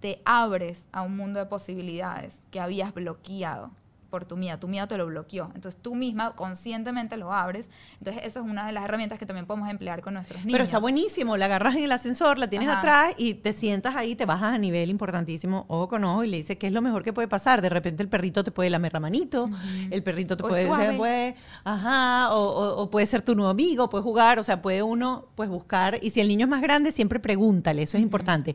[0.00, 3.70] Te abres a un mundo de posibilidades que habías bloqueado
[4.14, 4.56] por tu miedo.
[4.60, 5.50] Tu miedo te lo bloqueó.
[5.56, 7.68] Entonces tú misma conscientemente lo abres.
[7.98, 10.52] Entonces eso es una de las herramientas que también podemos emplear con nuestros niños.
[10.52, 11.36] Pero está buenísimo.
[11.36, 14.58] La agarras en el ascensor, la tienes atrás y te sientas ahí, te bajas a
[14.58, 17.60] nivel importantísimo, ojo con ojo, y le dices qué es lo mejor que puede pasar.
[17.60, 19.50] De repente el perrito te puede lamer la manito,
[19.90, 24.44] el perrito te puede decir, ajá, o, puede ser tu nuevo amigo, puede jugar, o
[24.44, 25.98] sea, puede uno pues buscar.
[26.02, 28.54] Y si el niño es más grande, siempre pregúntale, eso es importante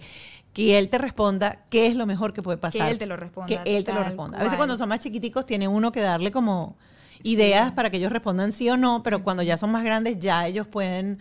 [0.66, 2.82] que él te responda qué es lo mejor que puede pasar.
[2.82, 3.48] Que él te lo responda.
[3.48, 4.40] Que él te lo responda.
[4.40, 6.76] A veces cuando son más chiquiticos tiene uno que darle como
[7.24, 10.48] ideas para que ellos respondan sí o no, pero cuando ya son más grandes ya
[10.48, 11.20] ellos pueden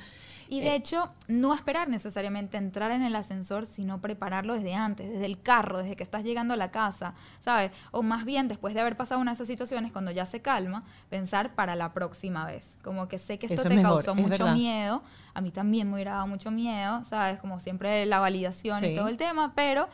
[0.48, 5.10] y de eh, hecho, no esperar necesariamente entrar en el ascensor, sino prepararlo desde antes,
[5.10, 7.70] desde el carro, desde que estás llegando a la casa, ¿sabes?
[7.90, 10.84] O más bien, después de haber pasado una de esas situaciones, cuando ya se calma,
[11.10, 12.78] pensar para la próxima vez.
[12.82, 15.02] Como que sé que esto te causó mucho miedo,
[15.34, 17.38] a mí también me hubiera dado mucho miedo, ¿sabes?
[17.40, 19.88] Como siempre la validación y todo el tema, pero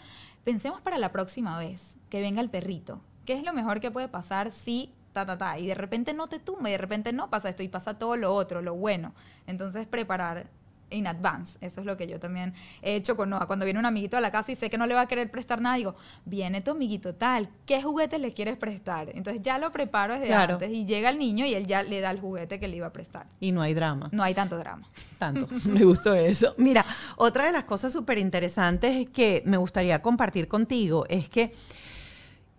[0.44, 3.00] pensemos para la próxima vez, que venga el perrito.
[3.24, 6.27] ¿Qué es lo mejor que puede pasar si ta, ta, ta, y de repente no
[6.27, 9.14] te tumba y de repente no pasa esto y pasa todo lo otro, lo bueno.
[9.46, 10.46] Entonces preparar
[10.90, 13.46] in advance, eso es lo que yo también he hecho con Noah.
[13.46, 15.31] Cuando viene un amiguito a la casa y sé que no le va a querer
[15.31, 19.11] prestar nada, digo, viene tu amiguito tal, ¿qué juguete le quieres prestar?
[19.14, 22.11] Entonces ya lo preparo desde antes y llega el niño y él ya le da
[22.11, 23.27] el juguete que le iba a prestar.
[23.40, 24.09] Y no hay drama.
[24.12, 24.87] No hay tanto drama.
[25.18, 26.55] Tanto, me gustó eso.
[26.59, 26.85] Mira,
[27.16, 31.53] otra de las cosas súper interesantes que me gustaría compartir contigo es que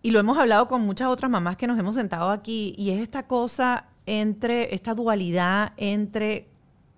[0.05, 3.01] y lo hemos hablado con muchas otras mamás que nos hemos sentado aquí, y es
[3.01, 6.45] esta cosa entre, esta dualidad entre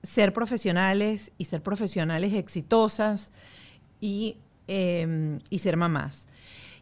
[0.04, 3.32] ser profesionales y ser profesionales exitosas
[4.02, 4.36] y,
[4.67, 6.28] em, y ser mamás.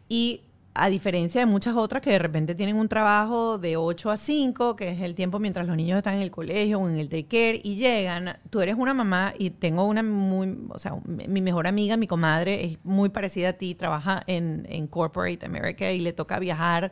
[0.09, 0.41] Y
[0.75, 4.75] a diferencia de muchas otras que de repente tienen un trabajo de 8 a 5,
[4.75, 7.61] que es el tiempo mientras los niños están en el colegio o en el daycare
[7.63, 11.95] y llegan, tú eres una mamá y tengo una muy, o sea, mi mejor amiga,
[11.95, 16.39] mi comadre, es muy parecida a ti, trabaja en, en Corporate America y le toca
[16.39, 16.91] viajar,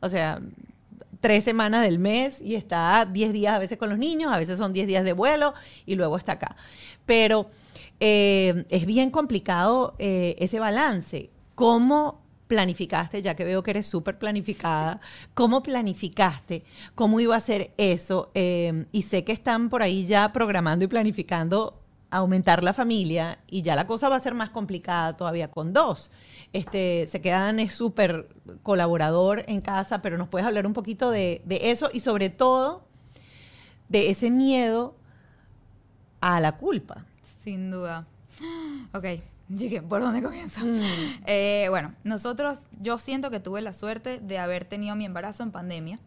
[0.00, 0.40] o sea,
[1.20, 4.58] tres semanas del mes y está 10 días a veces con los niños, a veces
[4.58, 5.54] son 10 días de vuelo
[5.86, 6.56] y luego está acá.
[7.06, 7.48] Pero
[8.00, 11.30] eh, es bien complicado eh, ese balance.
[11.54, 12.21] ¿Cómo
[12.52, 15.00] planificaste, ya que veo que eres súper planificada,
[15.32, 20.34] cómo planificaste, cómo iba a ser eso, em, y sé que están por ahí ya
[20.34, 25.16] programando y planificando aumentar la familia y ya la cosa va a ser más complicada
[25.16, 26.10] todavía con dos.
[26.52, 28.28] Este, se quedan es súper
[28.62, 32.84] colaborador en casa, pero nos puedes hablar un poquito de, de eso y sobre todo
[33.88, 34.94] de ese miedo
[36.20, 37.06] a la culpa.
[37.22, 38.06] Sin duda.
[38.92, 39.06] Ok,
[39.56, 40.64] Llegué, ¿por dónde comienzo?
[40.64, 40.80] Mm.
[41.26, 45.50] Eh, bueno, nosotros, yo siento que tuve la suerte de haber tenido mi embarazo en
[45.50, 45.98] pandemia,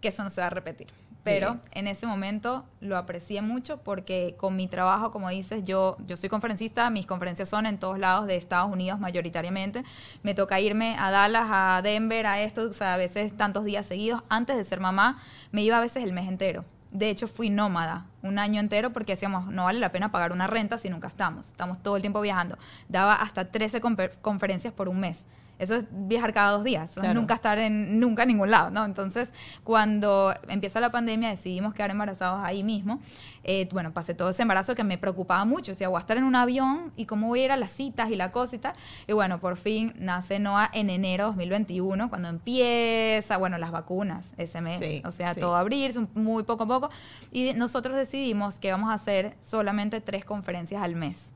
[0.00, 0.86] que eso no se va a repetir.
[1.22, 6.16] Pero en ese momento lo aprecié mucho porque con mi trabajo, como dices, yo, yo
[6.16, 9.84] soy conferencista, mis conferencias son en todos lados de Estados Unidos mayoritariamente.
[10.22, 13.84] Me toca irme a Dallas, a Denver, a esto, o sea, a veces tantos días
[13.84, 14.22] seguidos.
[14.30, 15.20] Antes de ser mamá,
[15.52, 16.64] me iba a veces el mes entero.
[16.90, 20.46] De hecho, fui nómada un año entero porque decíamos, no vale la pena pagar una
[20.46, 21.48] renta si nunca estamos.
[21.48, 22.58] Estamos todo el tiempo viajando.
[22.88, 23.80] Daba hasta 13
[24.20, 25.24] conferencias por un mes.
[25.60, 28.86] Eso es viajar cada dos días, nunca estar en nunca en ningún lado, ¿no?
[28.86, 29.30] Entonces,
[29.62, 32.98] cuando empieza la pandemia, decidimos quedar embarazados ahí mismo.
[33.44, 35.72] Eh, bueno, pasé todo ese embarazo que me preocupaba mucho.
[35.72, 37.72] O sea, voy a estar en un avión y cómo voy a ir a las
[37.72, 38.72] citas y la cosa y tal.
[39.06, 44.32] Y bueno, por fin nace Noah en enero de 2021, cuando empieza, bueno, las vacunas
[44.38, 45.04] ese mes.
[45.04, 46.90] o sea, todo abrirse muy poco a poco.
[47.32, 51.32] Y nosotros decidimos que vamos a hacer solamente tres conferencias al mes.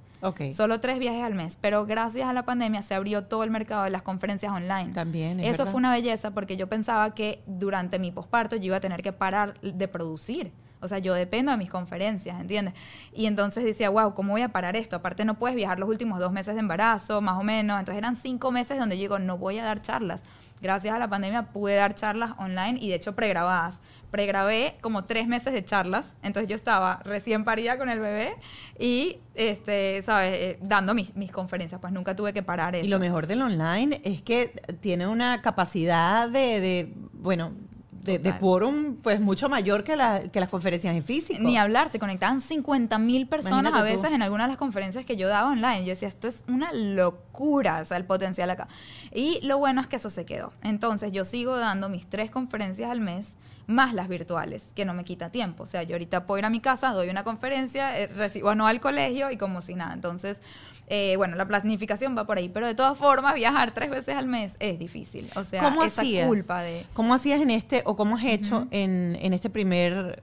[0.52, 1.58] Solo tres viajes al mes.
[1.60, 4.92] Pero gracias a la pandemia se abrió todo el mercado de las conferencias online.
[4.92, 5.40] También.
[5.40, 9.02] Eso fue una belleza porque yo pensaba que durante mi posparto yo iba a tener
[9.02, 10.52] que parar de producir.
[10.80, 12.74] O sea, yo dependo de mis conferencias, ¿entiendes?
[13.14, 14.96] Y entonces decía, wow, ¿cómo voy a parar esto?
[14.96, 17.78] Aparte no puedes viajar los últimos dos meses de embarazo, más o menos.
[17.78, 20.22] Entonces eran cinco meses donde yo digo, no voy a dar charlas.
[20.60, 23.80] Gracias a la pandemia pude dar charlas online y de hecho pregrabadas
[24.14, 28.36] pregrabé como tres meses de charlas, entonces yo estaba recién parida con el bebé
[28.78, 30.32] y, este, ¿sabes?
[30.34, 32.86] Eh, dando mis, mis, conferencias, pues nunca tuve que parar eso.
[32.86, 37.54] Y lo mejor del online es que tiene una capacidad de, de bueno,
[37.90, 41.40] de, de, quórum pues mucho mayor que, la, que las conferencias en físico.
[41.42, 45.16] Ni hablar, se conectaban 50 mil personas a veces en algunas de las conferencias que
[45.16, 45.80] yo daba online.
[45.80, 48.68] Yo decía, esto es una locura, o sea, el potencial acá.
[49.12, 50.52] Y lo bueno es que eso se quedó.
[50.62, 53.34] Entonces yo sigo dando mis tres conferencias al mes
[53.66, 55.62] más las virtuales, que no me quita tiempo.
[55.62, 58.66] O sea, yo ahorita puedo ir a mi casa, doy una conferencia, eh, recibo no
[58.66, 59.94] al colegio y como si nada.
[59.94, 60.40] Entonces,
[60.88, 64.26] eh, bueno, la planificación va por ahí, pero de todas formas, viajar tres veces al
[64.26, 65.30] mes es difícil.
[65.36, 66.26] O sea, ¿Cómo esa hacías?
[66.26, 66.86] culpa de...
[66.92, 70.22] ¿Cómo hacías en este, o cómo has hecho en, en este primer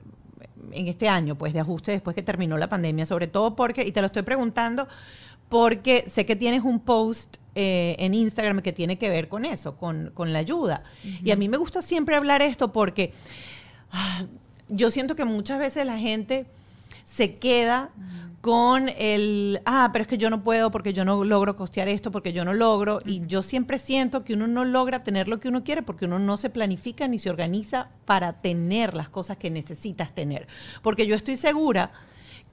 [0.74, 3.92] en este año, pues, de ajuste después que terminó la pandemia, sobre todo porque, y
[3.92, 4.88] te lo estoy preguntando,
[5.50, 9.76] porque sé que tienes un post eh, en Instagram que tiene que ver con eso,
[9.76, 10.84] con, la ayuda.
[11.04, 13.12] Y a mí me gusta siempre hablar esto porque
[13.92, 14.24] ah,
[14.70, 16.46] yo siento que muchas veces la gente
[17.04, 17.90] se queda
[18.40, 22.10] con el, ah, pero es que yo no puedo porque yo no logro costear esto,
[22.10, 23.02] porque yo no logro.
[23.06, 26.20] Y yo siempre siento que uno no logra tener lo que uno quiere porque uno
[26.20, 30.48] no se planifica ni se organiza para tener las cosas que necesitas tener.
[30.82, 31.92] Porque yo estoy segura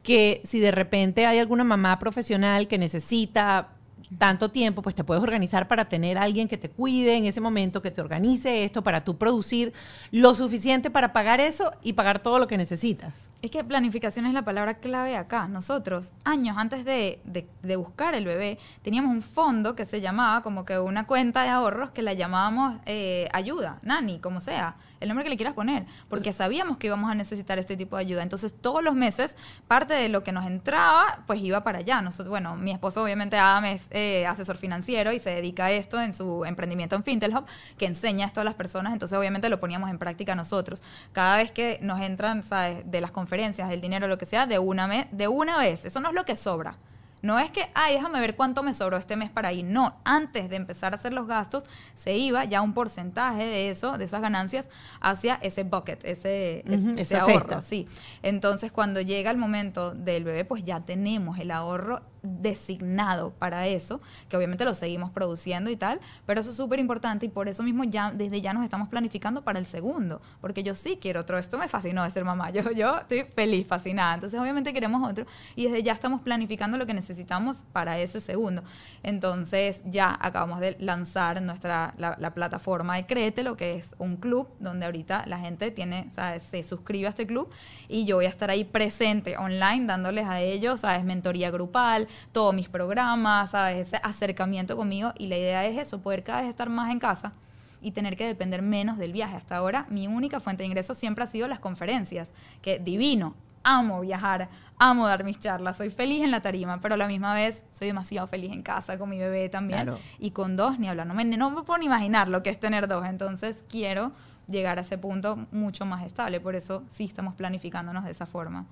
[0.02, 3.77] que si de repente hay alguna mamá profesional que necesita
[4.16, 7.40] tanto tiempo, pues te puedes organizar para tener a alguien que te cuide en ese
[7.40, 9.72] momento, que te organice esto, para tú producir
[10.10, 13.28] lo suficiente para pagar eso y pagar todo lo que necesitas.
[13.42, 15.48] Es que planificación es la palabra clave acá.
[15.48, 20.64] Nosotros, años antes de, de, buscar el bebé, teníamos un fondo que se llamaba como
[20.64, 25.24] que una cuenta de ahorros que la llamábamos eh, ayuda, nani, como sea el nombre
[25.24, 28.22] que le quieras poner, porque sabíamos que íbamos a necesitar este tipo de ayuda.
[28.22, 32.02] Entonces, todos los meses, parte de lo que nos entraba, pues iba para allá.
[32.02, 36.00] Nosotros, bueno, mi esposo, obviamente, Adam es eh, asesor financiero y se dedica a esto
[36.00, 37.44] en su emprendimiento en Fintelhub,
[37.76, 38.92] que enseña esto a las personas.
[38.92, 40.82] Entonces, obviamente, lo poníamos en práctica nosotros.
[41.12, 44.58] Cada vez que nos entran, ¿sabes?, de las conferencias, del dinero, lo que sea, de
[44.58, 45.84] una, de una vez.
[45.84, 46.76] Eso no es lo que sobra.
[47.20, 49.64] No es que, ay, déjame ver cuánto me sobró este mes para ir.
[49.64, 53.98] No, antes de empezar a hacer los gastos, se iba ya un porcentaje de eso,
[53.98, 54.68] de esas ganancias,
[55.00, 56.64] hacia ese bucket, ese,
[56.96, 57.60] ese ahorro.
[57.60, 57.88] Sí.
[58.22, 64.00] Entonces, cuando llega el momento del bebé, pues ya tenemos el ahorro designado para eso,
[64.28, 67.62] que obviamente lo seguimos produciendo y tal, pero eso es súper importante y por eso
[67.62, 71.38] mismo ya desde ya nos estamos planificando para el segundo, porque yo sí quiero otro,
[71.38, 75.26] esto me fascinó de ser mamá, yo, yo estoy feliz, fascinada, entonces obviamente queremos otro
[75.56, 78.62] y desde ya estamos planificando lo que necesitamos para ese segundo.
[79.02, 84.48] Entonces ya acabamos de lanzar nuestra, la, plataforma de Crete, lo que es un club
[84.60, 87.50] donde ahorita la gente tiene, se suscribe a este club
[87.88, 91.04] y yo voy a estar ahí presente online dándoles a ellos, ¿sabes?
[91.04, 93.88] mentoría grupal, todos mis programas, ¿sabes?
[93.88, 95.12] Ese acercamiento conmigo.
[95.18, 97.32] Y la idea es eso, poder cada vez estar más en casa
[97.80, 99.36] y tener que depender menos del viaje.
[99.36, 102.30] Hasta ahora mi única fuente de ingresos siempre ha sido las conferencias,
[102.62, 106.96] que divino, amo viajar, amo dar mis charlas, soy feliz en la tarima, pero a
[106.96, 109.92] la misma vez soy demasiado feliz en casa con mi bebé también.
[110.18, 112.58] Y con dos ni hablar, no me, no me puedo ni imaginar lo que es
[112.58, 114.12] tener dos, entonces quiero
[114.48, 118.66] llegar a ese punto mucho más estable, por eso sí estamos planificándonos de esa forma.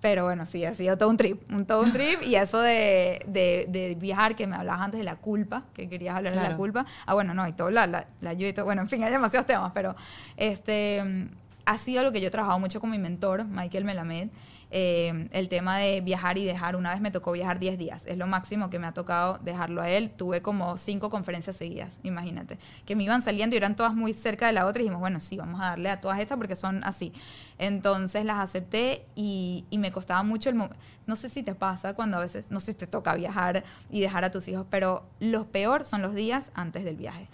[0.00, 2.22] Pero bueno, sí, ha sido todo un trip, un, todo un trip.
[2.22, 6.34] Y eso de, de, viajar, que me hablabas antes de la culpa, que querías hablar
[6.34, 6.86] de la culpa.
[7.04, 8.64] Ah, bueno, no, y todo, la, la, la ayuda y todo.
[8.64, 9.96] Bueno, en fin, hay demasiados temas, pero
[10.36, 11.28] este,
[11.64, 14.28] ha sido lo que yo he trabajado mucho con mi mentor, Michael Melamed.
[14.70, 16.76] Eh, el tema de viajar y dejar.
[16.76, 19.80] Una vez me tocó viajar 10 días, es lo máximo que me ha tocado dejarlo
[19.80, 20.10] a él.
[20.10, 24.46] Tuve como cinco conferencias seguidas, imagínate, que me iban saliendo y eran todas muy cerca
[24.46, 26.84] de la otra y dijimos, bueno, sí, vamos a darle a todas estas porque son
[26.84, 27.12] así.
[27.58, 30.76] Entonces las acepté y, me costaba mucho el momento.
[31.06, 34.00] No sé si te pasa cuando a veces, no sé si te toca viajar y
[34.00, 37.28] dejar a tus hijos, pero lo peor son los días antes del viaje.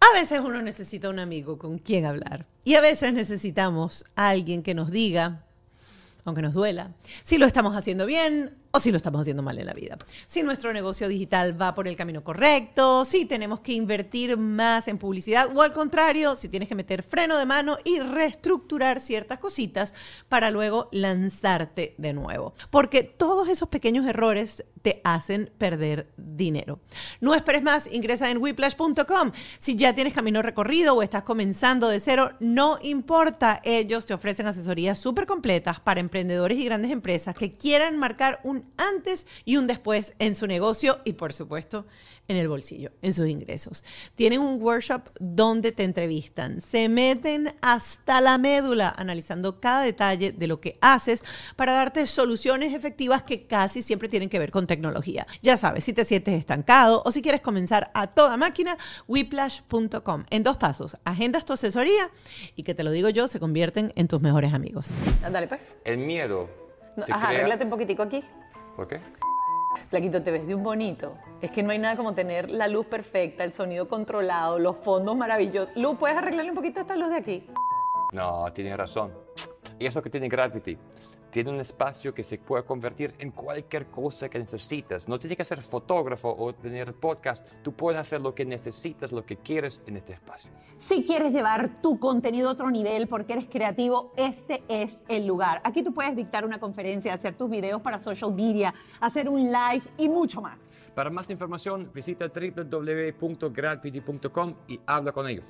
[0.00, 4.62] A veces uno necesita un amigo con quien hablar y a veces necesitamos a alguien
[4.62, 5.42] que nos diga,
[6.24, 9.66] aunque nos duela, si lo estamos haciendo bien o si lo estamos haciendo mal en
[9.66, 9.98] la vida.
[10.26, 14.98] Si nuestro negocio digital va por el camino correcto, si tenemos que invertir más en
[14.98, 19.92] publicidad o al contrario, si tienes que meter freno de mano y reestructurar ciertas cositas
[20.28, 22.54] para luego lanzarte de nuevo.
[22.70, 26.80] Porque todos esos pequeños errores te hacen perder dinero.
[27.20, 29.32] No esperes más, ingresa en whiplash.com.
[29.58, 34.46] Si ya tienes camino recorrido o estás comenzando de cero, no importa, ellos te ofrecen
[34.46, 39.66] asesorías súper completas para emprendedores y grandes empresas que quieran marcar un antes y un
[39.66, 41.86] después en su negocio y por supuesto
[42.28, 43.84] en el bolsillo, en sus ingresos.
[44.14, 50.46] Tienen un workshop donde te entrevistan, se meten hasta la médula analizando cada detalle de
[50.46, 51.24] lo que haces
[51.56, 55.26] para darte soluciones efectivas que casi siempre tienen que ver con tecnología.
[55.42, 60.24] Ya sabes, si te sientes estancado o si quieres comenzar a toda máquina, whiplash.com.
[60.30, 62.08] En dos pasos, agendas tu asesoría
[62.56, 64.90] y que te lo digo yo, se convierten en tus mejores amigos.
[65.20, 65.60] Dale, pues.
[65.84, 66.48] El miedo.
[66.96, 68.22] No, Ajá, crea- arréglate un poquitico aquí.
[68.76, 69.00] ¿Por qué?
[69.88, 71.14] Flaquito, te ves de un bonito.
[71.40, 75.16] Es que no hay nada como tener la luz perfecta, el sonido controlado, los fondos
[75.16, 75.74] maravillosos.
[75.76, 77.46] Luz, ¿puedes arreglarle un poquito esta luz de aquí?
[78.12, 79.12] No, tiene razón.
[79.78, 80.78] Y eso que tiene Gravity.
[81.32, 85.08] Tiene un espacio que se puede convertir en cualquier cosa que necesitas.
[85.08, 87.48] No tiene que ser fotógrafo o tener podcast.
[87.62, 90.50] Tú puedes hacer lo que necesitas, lo que quieres en este espacio.
[90.78, 95.62] Si quieres llevar tu contenido a otro nivel porque eres creativo, este es el lugar.
[95.64, 99.84] Aquí tú puedes dictar una conferencia, hacer tus videos para social media, hacer un live
[99.96, 100.78] y mucho más.
[100.94, 105.46] Para más información, visita www.gravity.com y habla con ellos.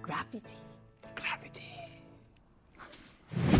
[0.00, 0.63] Gravity.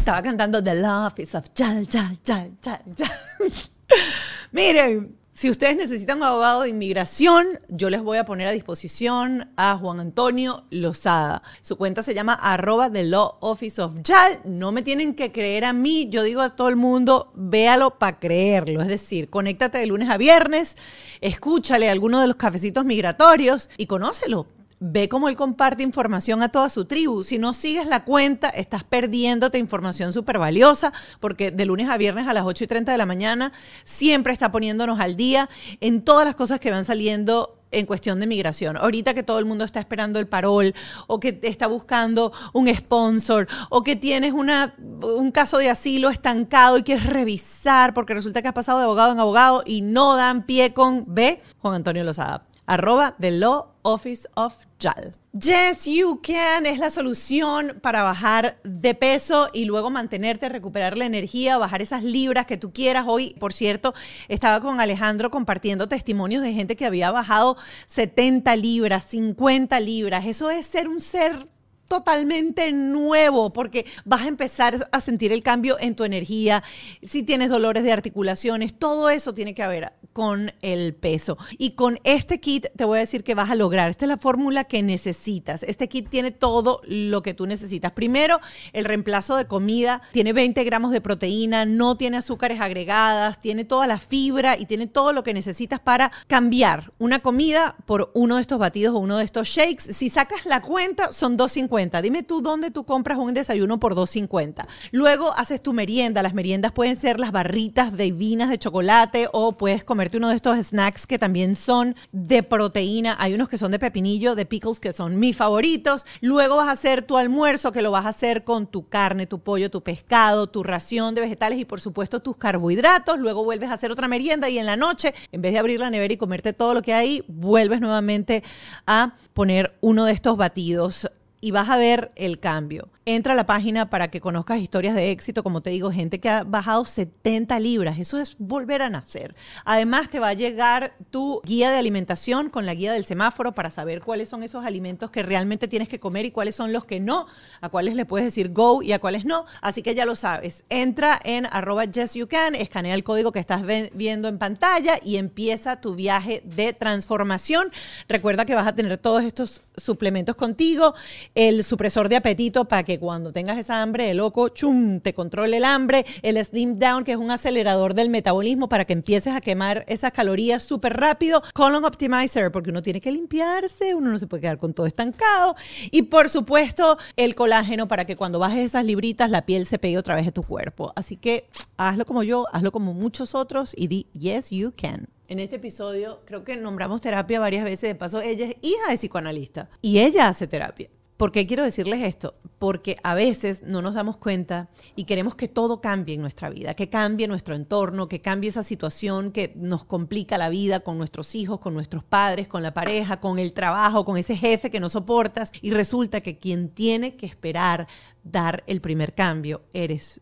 [0.05, 3.11] Estaba cantando The Love is of Chal, Chal, Chal, Chal, Chal.
[4.53, 9.51] Miren, si ustedes necesitan un abogado de inmigración, yo les voy a poner a disposición
[9.57, 11.43] a Juan Antonio Lozada.
[11.63, 14.41] Su cuenta se llama arroba The Law Office of Yal.
[14.45, 18.19] No me tienen que creer a mí, yo digo a todo el mundo, véalo para
[18.19, 18.83] creerlo.
[18.83, 20.77] Es decir, conéctate de lunes a viernes,
[21.23, 24.49] escúchale alguno de los cafecitos migratorios y conócelo.
[24.87, 27.25] Ve cómo él comparte información a toda su tribu.
[27.25, 32.29] Si no sigues la cuenta, estás perdiéndote información súper valiosa, porque de lunes a viernes
[32.29, 33.51] a las 8 y 30 de la mañana
[33.85, 35.49] siempre está poniéndonos al día
[35.81, 38.77] en todas las cosas que van saliendo en cuestión de migración.
[38.77, 40.75] Ahorita que todo el mundo está esperando el parol
[41.07, 46.77] o que está buscando un sponsor o que tienes una, un caso de asilo estancado
[46.77, 50.43] y quieres revisar porque resulta que has pasado de abogado en abogado y no dan
[50.43, 55.15] pie con B, Juan Antonio Lozada arroba The Law Office of JAL.
[55.33, 61.07] Yes, you can es la solución para bajar de peso y luego mantenerte, recuperar la
[61.07, 63.05] energía, bajar esas libras que tú quieras.
[63.09, 63.95] Hoy, por cierto,
[64.29, 70.25] estaba con Alejandro compartiendo testimonios de gente que había bajado 70 libras, 50 libras.
[70.27, 71.49] Eso es ser un ser
[71.89, 76.63] totalmente nuevo porque vas a empezar a sentir el cambio en tu energía,
[77.03, 81.37] si tienes dolores de articulaciones, todo eso tiene que ver con el peso.
[81.59, 84.17] Y con este kit te voy a decir que vas a lograr, esta es la
[84.17, 85.63] fórmula que necesitas.
[85.65, 87.93] Este kit tiene todo lo que tú necesitas.
[87.93, 88.41] Primero,
[88.73, 93.87] el reemplazo de comida, tiene 20 gramos de proteína, no tiene azúcares agregadas, tiene toda
[93.87, 98.43] la fibra y tiene todo lo que necesitas para cambiar una comida por uno de
[98.43, 99.93] estos batidos o uno de estos shakes.
[99.93, 101.74] Si sacas la cuenta, son 2.50.
[101.75, 104.67] Dime tú dónde tú compras un desayuno por 2.50.
[104.93, 106.23] Luego haces tu merienda.
[106.23, 110.57] Las meriendas pueden ser las barritas divinas de chocolate o puedes comerte uno de estos
[110.57, 113.17] snacks que también son de proteína.
[113.19, 116.07] Hay unos que son de pepinillo, de pickles, que son mis favoritos.
[116.21, 119.41] Luego vas a hacer tu almuerzo, que lo vas a hacer con tu carne, tu
[119.41, 123.19] pollo, tu pescado, tu ración de vegetales y por supuesto tus carbohidratos.
[123.19, 125.91] Luego vuelves a hacer otra merienda y en la noche, en vez de abrir la
[125.91, 128.45] nevera y comerte todo lo que hay, vuelves nuevamente
[128.87, 131.11] a poner uno de estos batidos
[131.45, 132.89] y vas a ver el cambio.
[133.07, 136.31] Entra a la página para que conozcas historias de éxito, como te digo, gente que
[136.31, 137.99] ha bajado 70 libras.
[137.99, 139.35] Eso es volver a nacer.
[139.67, 143.69] Además, te va a llegar tu guía de alimentación con la guía del semáforo para
[143.69, 146.99] saber cuáles son esos alimentos que realmente tienes que comer y cuáles son los que
[146.99, 147.27] no,
[147.61, 149.45] a cuáles le puedes decir go y a cuáles no.
[149.61, 150.65] Así que ya lo sabes.
[150.71, 155.95] Entra en arroba yesyoucan, escanea el código que estás viendo en pantalla y empieza tu
[155.95, 157.71] viaje de transformación.
[158.09, 160.95] Recuerda que vas a tener todos estos suplementos contigo,
[161.35, 165.57] el supresor de apetito para que cuando tengas esa hambre de loco, chum, te controle
[165.57, 169.41] el hambre, el Slim Down, que es un acelerador del metabolismo para que empieces a
[169.41, 174.27] quemar esas calorías súper rápido, Colon Optimizer, porque uno tiene que limpiarse, uno no se
[174.27, 175.57] puede quedar con todo estancado,
[175.91, 179.99] y por supuesto el colágeno para que cuando bajes esas libritas la piel se pegue
[179.99, 180.93] otra vez a tu cuerpo.
[180.97, 185.09] Así que hazlo como yo, hazlo como muchos otros y di, yes, you can.
[185.27, 188.97] En este episodio creo que nombramos terapia varias veces, de paso ella es hija de
[188.97, 190.91] psicoanalista y ella hace terapia.
[191.17, 192.35] ¿Por qué quiero decirles esto?
[192.59, 196.75] Porque a veces no nos damos cuenta y queremos que todo cambie en nuestra vida,
[196.75, 201.37] que cambie nuestro entorno, que cambie esa situación que nos complica la vida con nuestros
[201.37, 204.89] hijos, con nuestros padres, con la pareja, con el trabajo, con ese jefe que no
[204.89, 205.53] soportas.
[205.63, 207.87] Y resulta que quien tiene que esperar
[208.25, 210.21] dar el primer cambio eres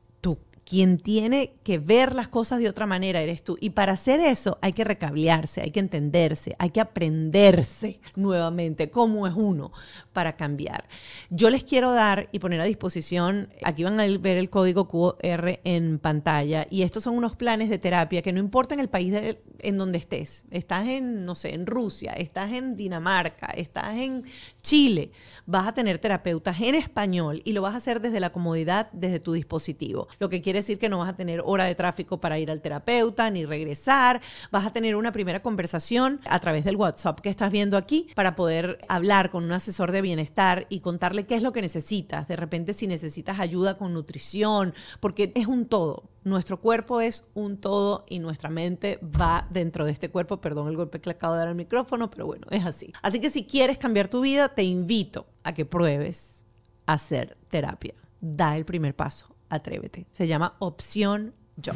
[0.73, 3.59] quien tiene que ver las cosas de otra manera eres tú.
[3.61, 9.27] Y para hacer eso hay que recablearse, hay que entenderse, hay que aprenderse nuevamente cómo
[9.27, 9.71] es uno
[10.15, 10.89] para cambiar.
[11.29, 15.61] Yo les quiero dar y poner a disposición, aquí van a ver el código QR
[15.65, 19.15] en pantalla, y estos son unos planes de terapia que no importa en el país
[19.59, 24.25] en donde estés, estás en, no sé, en Rusia, estás en Dinamarca, estás en
[24.63, 25.11] Chile,
[25.45, 29.21] vas a tener terapeutas en español y lo vas a hacer desde la comodidad, desde
[29.21, 30.09] tu dispositivo.
[30.19, 32.61] Lo que quiere decir que no vas a tener hora de tráfico para ir al
[32.61, 34.21] terapeuta ni regresar.
[34.51, 38.35] Vas a tener una primera conversación a través del WhatsApp que estás viendo aquí para
[38.35, 42.29] poder hablar con un asesor de bienestar y contarle qué es lo que necesitas.
[42.29, 46.11] De repente si necesitas ayuda con nutrición, porque es un todo.
[46.25, 50.41] Nuestro cuerpo es un todo y nuestra mente va dentro de este cuerpo.
[50.41, 52.93] Perdón el golpe que le acabo de dar al micrófono, pero bueno, es así.
[53.03, 56.45] Así que si quieres cambiar tu vida, te invito a que pruebes
[56.87, 57.95] hacer terapia.
[58.21, 60.07] Da el primer paso, atrévete.
[60.13, 61.73] Se llama opción yo.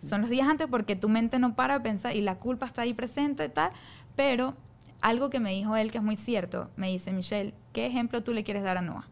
[0.00, 2.82] Son los días antes porque tu mente no para de pensar y la culpa está
[2.82, 3.72] ahí presente y tal,
[4.14, 4.54] pero
[5.00, 8.32] algo que me dijo él que es muy cierto, me dice Michelle, ¿qué ejemplo tú
[8.32, 9.08] le quieres dar a Noah?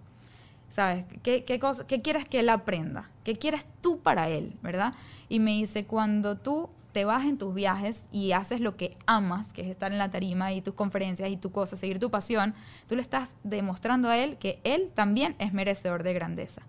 [0.70, 1.06] ¿Sabes?
[1.22, 3.10] ¿Qué, qué, cosa, ¿Qué quieres que él aprenda?
[3.24, 4.56] ¿Qué quieres tú para él?
[4.62, 4.94] ¿Verdad?
[5.28, 9.52] Y me dice, cuando tú te vas en tus viajes y haces lo que amas,
[9.52, 12.54] que es estar en la tarima y tus conferencias y tu cosa, seguir tu pasión,
[12.86, 16.62] tú le estás demostrando a él que él también es merecedor de grandeza.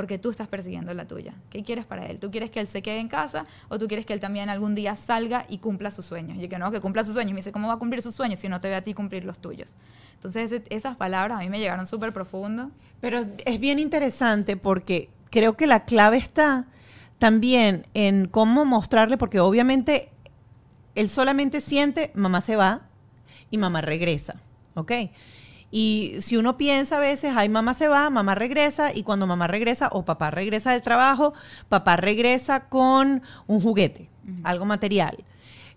[0.00, 1.34] Porque tú estás persiguiendo la tuya.
[1.50, 2.18] ¿Qué quieres para él?
[2.18, 4.74] ¿Tú quieres que él se quede en casa o tú quieres que él también algún
[4.74, 6.42] día salga y cumpla sus sueños?
[6.42, 7.34] Y que no, que cumpla sus sueños.
[7.34, 9.26] Me dice, ¿cómo va a cumplir sus sueños si no te ve a ti cumplir
[9.26, 9.74] los tuyos?
[10.14, 12.70] Entonces, esas palabras a mí me llegaron súper profundo.
[13.02, 16.64] Pero es bien interesante porque creo que la clave está
[17.18, 20.08] también en cómo mostrarle, porque obviamente
[20.94, 22.88] él solamente siente, mamá se va
[23.50, 24.36] y mamá regresa,
[24.76, 24.92] ¿ok?
[25.70, 29.46] Y si uno piensa a veces, ay, mamá se va, mamá regresa, y cuando mamá
[29.46, 31.32] regresa o papá regresa del trabajo,
[31.68, 34.08] papá regresa con un juguete,
[34.42, 35.16] algo material.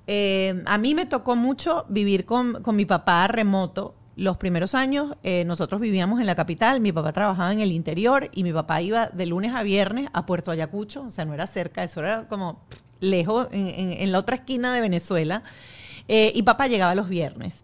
[0.08, 5.16] Eh, a mí me tocó mucho vivir con, con mi papá remoto los primeros años
[5.24, 8.82] eh, nosotros vivíamos en la capital, mi papá trabajaba en el interior y mi papá
[8.82, 12.28] iba de lunes a viernes a Puerto Ayacucho, o sea, no era cerca, eso era
[12.28, 12.62] como
[13.00, 15.44] lejos, en, la otra esquina de Venezuela,
[16.08, 17.64] eh, y papá llegaba los viernes.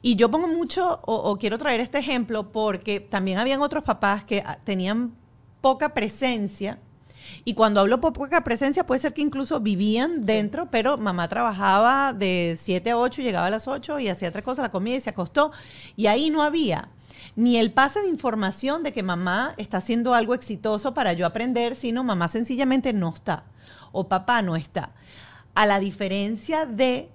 [0.00, 4.42] Y yo pongo mucho, o, quiero traer este ejemplo, porque también habían otros papás que
[4.46, 5.12] ah, tenían
[5.60, 6.78] poca presencia
[7.44, 12.56] y cuando hablo poca presencia, puede ser que incluso vivían dentro, pero mamá trabajaba de
[12.58, 15.10] 7 a 8, llegaba a las 8 y hacía tres cosas, la comida y se
[15.10, 15.52] acostó.
[15.96, 16.88] Y ahí no había
[17.36, 21.76] ni el pase de información de que mamá está haciendo algo exitoso para yo aprender,
[21.76, 23.44] sino mamá sencillamente no está
[23.92, 24.92] o papá no está.
[25.54, 27.10] A la diferencia de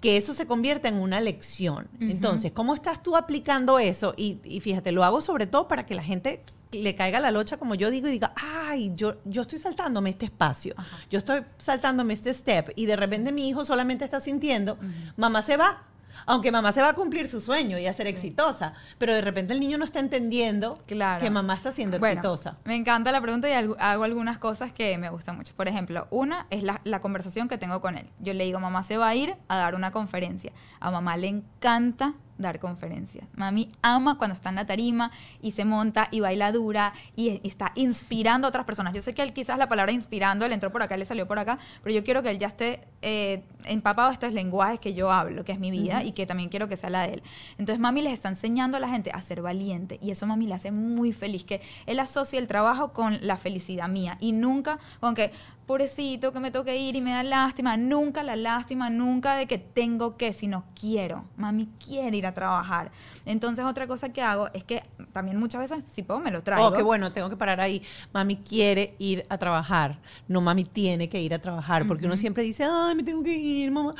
[0.00, 1.88] que eso se convierte en una lección.
[2.00, 4.14] Entonces, ¿cómo estás tú aplicando eso?
[4.16, 6.42] Y, y, fíjate, lo hago sobre todo para que la gente
[6.72, 10.26] le caiga la locha, como yo digo, y diga, ay, yo, yo estoy saltándome este
[10.26, 10.74] espacio,
[11.10, 14.78] yo estoy saltándome este step, y de repente mi hijo solamente está sintiendo,
[15.16, 15.82] mamá se va,
[16.26, 19.52] aunque mamá se va a cumplir su sueño y a ser exitosa, pero de repente
[19.52, 22.58] el niño no está entendiendo que mamá está siendo exitosa.
[22.64, 25.54] Me encanta la pregunta y hago algunas cosas que me gustan mucho.
[25.54, 28.06] Por ejemplo, una es la, la, conversación que tengo con él.
[28.18, 30.52] Yo le digo, mamá se va a ir a dar una conferencia.
[30.80, 33.26] A mamá le encanta dar conferencias.
[33.34, 35.10] Mami ama cuando está en la tarima
[35.40, 38.94] y se monta y baila dura y, está inspirando a otras personas.
[38.94, 41.38] Yo sé que él quizás la palabra inspirando le entró por acá, le salió por
[41.38, 45.10] acá, pero yo quiero que él ya esté eh, empapado de estos lenguajes que yo
[45.10, 47.22] hablo, que es mi vida y que también quiero que sea la de él.
[47.58, 50.54] Entonces mami les está enseñando a la gente a ser valiente y eso mami le
[50.54, 55.14] hace muy feliz, que él asocia el trabajo con la felicidad mía y nunca con
[55.14, 55.32] que,
[55.70, 57.76] pobrecito, que me toque ir y me da lástima.
[57.76, 61.26] Nunca la lástima, nunca de que tengo que, sino quiero.
[61.36, 62.90] Mami quiere ir a trabajar.
[63.24, 64.82] Entonces, otra cosa que hago es que
[65.12, 66.66] también muchas veces, si puedo, me lo traigo.
[66.66, 67.82] Oh, qué bueno, tengo que parar ahí.
[68.12, 70.00] Mami quiere ir a trabajar.
[70.26, 71.86] No, mami tiene que ir a trabajar.
[71.86, 73.94] Porque uno siempre dice, ay, me tengo que ir, mamá.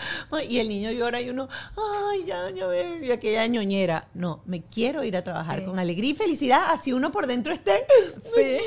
[0.49, 1.49] Y el niño llora y uno,
[2.11, 2.67] ay, ya, ya
[3.03, 4.09] y aquella ñoñera.
[4.15, 7.87] No, me quiero ir a trabajar con alegría y felicidad, así uno por dentro esté.
[8.35, 8.59] Sí.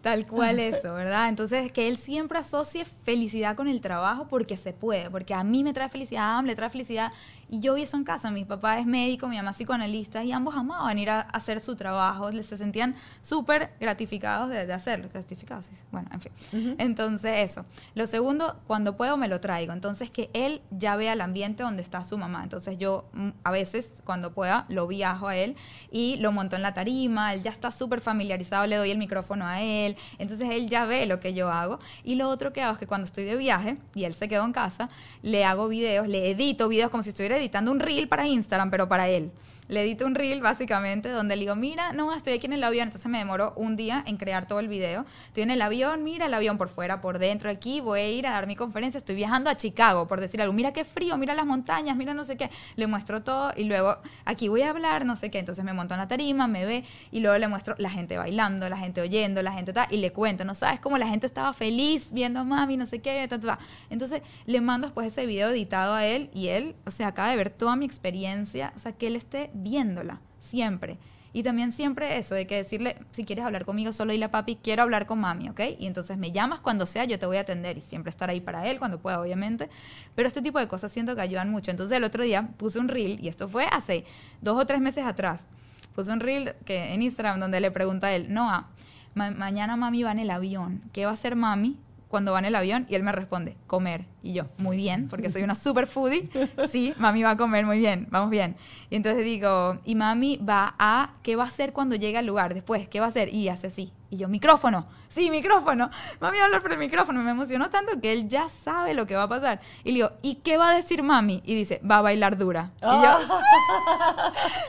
[0.00, 1.28] Tal cual eso, ¿verdad?
[1.28, 5.64] Entonces, que él siempre asocie felicidad con el trabajo porque se puede, porque a mí
[5.64, 7.12] me trae felicidad, a Am le trae felicidad.
[7.52, 10.32] Y yo vi eso en casa, mi papá es médico, mi mamá es psicoanalista y
[10.32, 15.66] ambos amaban ir a hacer su trabajo, se sentían súper gratificados de, de, hacerlo, gratificados,
[15.66, 16.32] sí, bueno, en fin.
[16.78, 17.66] Entonces, eso.
[17.94, 21.82] Lo segundo, cuando puedo me lo traigo, entonces que él ya vea el ambiente donde
[21.82, 22.42] está su mamá.
[22.42, 25.54] Entonces yo mm, a veces, cuando pueda, lo viajo a él
[25.90, 29.46] y lo monto en la tarima, él ya está súper familiarizado, le doy el micrófono
[29.46, 31.80] a él, entonces él ya ve lo que yo hago.
[32.02, 34.46] Y lo otro que hago es que cuando estoy de viaje y él se quedó
[34.46, 34.88] en casa,
[35.20, 38.88] le hago videos, le edito videos como si estuviera editando un reel para Instagram, pero
[38.88, 39.30] para él
[39.68, 42.88] le edito un reel básicamente donde le digo, mira, no, estoy aquí en el avión,
[42.88, 45.04] entonces me demoro un día en crear todo el video.
[45.28, 48.26] Estoy en el avión, mira el avión por fuera, por dentro, aquí, voy a ir
[48.26, 51.34] a dar mi conferencia, estoy viajando a Chicago, por decir algo, mira qué frío, mira
[51.34, 55.06] las montañas, mira no sé qué, le muestro todo y luego aquí voy a hablar,
[55.06, 57.74] no sé qué, entonces me monto en la tarima, me ve y luego le muestro
[57.78, 60.98] la gente bailando, la gente oyendo, la gente tal, y le cuento, no sabes cómo
[60.98, 63.58] la gente estaba feliz viendo a mami, no sé qué, ta, ta, ta.
[63.90, 67.36] entonces le mando después ese video editado a él y él, o sea, acaba de
[67.36, 70.98] ver toda mi experiencia, o sea, que él esté viéndola, siempre.
[71.34, 74.56] Y también siempre eso, de que decirle, si quieres hablar conmigo, solo dile a papi,
[74.56, 75.60] quiero hablar con mami, ¿ok?
[75.78, 78.40] Y entonces me llamas cuando sea, yo te voy a atender y siempre estar ahí
[78.40, 79.70] para él cuando pueda, obviamente.
[80.14, 81.70] Pero este tipo de cosas siento que ayudan mucho.
[81.70, 84.04] Entonces el otro día puse un reel, y esto fue hace
[84.42, 85.46] dos o tres meses atrás,
[85.94, 88.68] puse un reel que, en Instagram donde le pregunta a él, Noah,
[89.14, 91.78] mañana mami va en el avión, ¿qué va a hacer mami
[92.12, 94.04] cuando va en el avión y él me responde, comer.
[94.22, 96.28] Y yo, muy bien, porque soy una super foodie.
[96.68, 98.56] Sí, mami va a comer, muy bien, vamos bien.
[98.88, 102.54] Y entonces digo, y mami va a, ¿qué va a hacer cuando llegue al lugar?
[102.54, 103.34] Después, ¿qué va a hacer?
[103.34, 103.92] Y hace así.
[104.10, 104.86] Y yo, micrófono.
[105.08, 105.90] Sí, micrófono.
[106.20, 107.22] Mami va a hablar por el micrófono.
[107.22, 109.60] Me emocionó tanto que él ya sabe lo que va a pasar.
[109.84, 111.42] Y le digo, ¿y qué va a decir mami?
[111.44, 112.70] Y dice, va a bailar dura.
[112.78, 113.18] Y yo,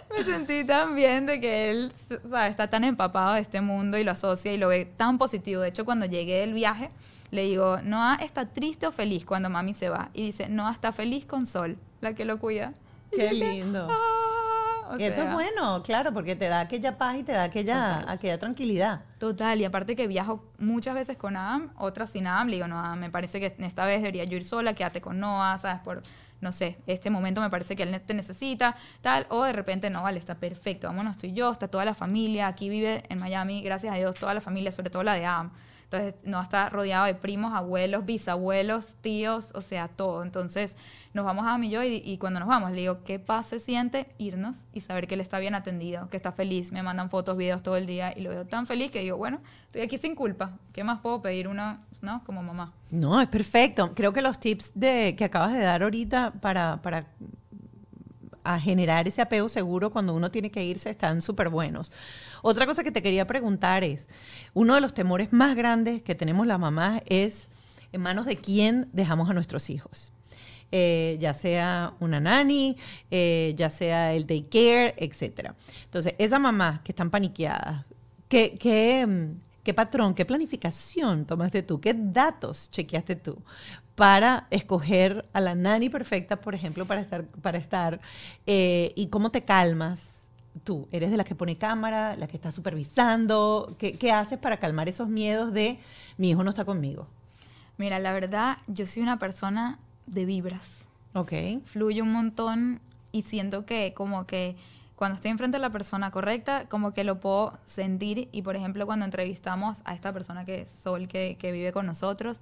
[0.17, 1.93] me sentí tan bien de que él,
[2.29, 2.47] ¿sabe?
[2.47, 5.61] Está tan empapado de este mundo y lo asocia y lo ve tan positivo.
[5.61, 6.89] De hecho, cuando llegué del viaje,
[7.33, 10.09] le digo, Noah está triste o feliz cuando mami se va.
[10.13, 12.73] Y dice, Noah está feliz con Sol, la que lo cuida.
[13.11, 13.87] Qué lindo.
[13.89, 18.37] Ah, Eso es bueno, claro, porque te da aquella paz y te da aquella, aquella
[18.37, 19.01] tranquilidad.
[19.17, 22.95] Total, y aparte que viajo muchas veces con Adam, otras sin Adam, le digo, no,
[22.95, 25.81] me parece que esta vez debería yo ir sola, quédate con Noah, ¿sabes?
[25.81, 26.03] Por,
[26.41, 30.03] no sé, este momento me parece que él te necesita, tal, o de repente, no,
[30.03, 33.61] vale, está perfecto, vámonos tú y yo, está toda la familia, aquí vive en Miami,
[33.61, 35.51] gracias a Dios, toda la familia, sobre todo la de Adam.
[35.93, 40.23] Entonces, no está rodeado de primos, abuelos, bisabuelos, tíos, o sea, todo.
[40.23, 40.75] Entonces,
[41.13, 43.59] nos vamos a mí yo y, y, cuando nos vamos, le digo, ¿qué paz se
[43.59, 46.71] siente irnos y saber que él está bien atendido, que está feliz?
[46.71, 49.39] Me mandan fotos, videos todo el día y lo veo tan feliz que digo, bueno,
[49.67, 50.57] estoy aquí sin culpa.
[50.71, 52.23] ¿Qué más puedo pedir uno, no?
[52.25, 52.73] Como mamá.
[52.89, 53.93] No, es perfecto.
[53.93, 57.05] Creo que los tips de, que acabas de dar ahorita para, para
[58.43, 61.91] a generar ese apego seguro cuando uno tiene que irse están súper buenos.
[62.41, 64.07] Otra cosa que te quería preguntar es,
[64.53, 67.49] uno de los temores más grandes que tenemos las mamás es
[67.91, 70.11] en manos de quién dejamos a nuestros hijos.
[70.71, 72.77] Eh, ya sea una nanny,
[73.11, 75.51] eh, ya sea el daycare, etc.
[75.85, 77.85] Entonces, esas mamás que están paniqueadas,
[78.27, 81.79] ¿qué, qué, qué patrón, qué planificación tomaste tú?
[81.79, 83.37] ¿Qué datos chequeaste tú
[83.95, 87.99] para escoger a la nani perfecta, por ejemplo, para estar, para estar
[88.45, 90.29] eh, y cómo te calmas
[90.63, 90.87] tú?
[90.91, 93.75] ¿Eres de la que pone cámara, la que está supervisando?
[93.77, 95.79] ¿Qué, ¿Qué, haces para calmar esos miedos de
[96.17, 97.07] mi hijo no está conmigo?
[97.77, 100.85] Mira, la verdad, yo soy una persona de vibras.
[101.13, 101.33] Ok.
[101.65, 102.81] Fluye un montón
[103.11, 104.55] y siento que como que
[104.95, 108.29] cuando estoy enfrente de la persona correcta, como que lo puedo sentir.
[108.31, 111.85] Y por ejemplo, cuando entrevistamos a esta persona que es Sol, que, que vive con
[111.85, 112.39] nosotros,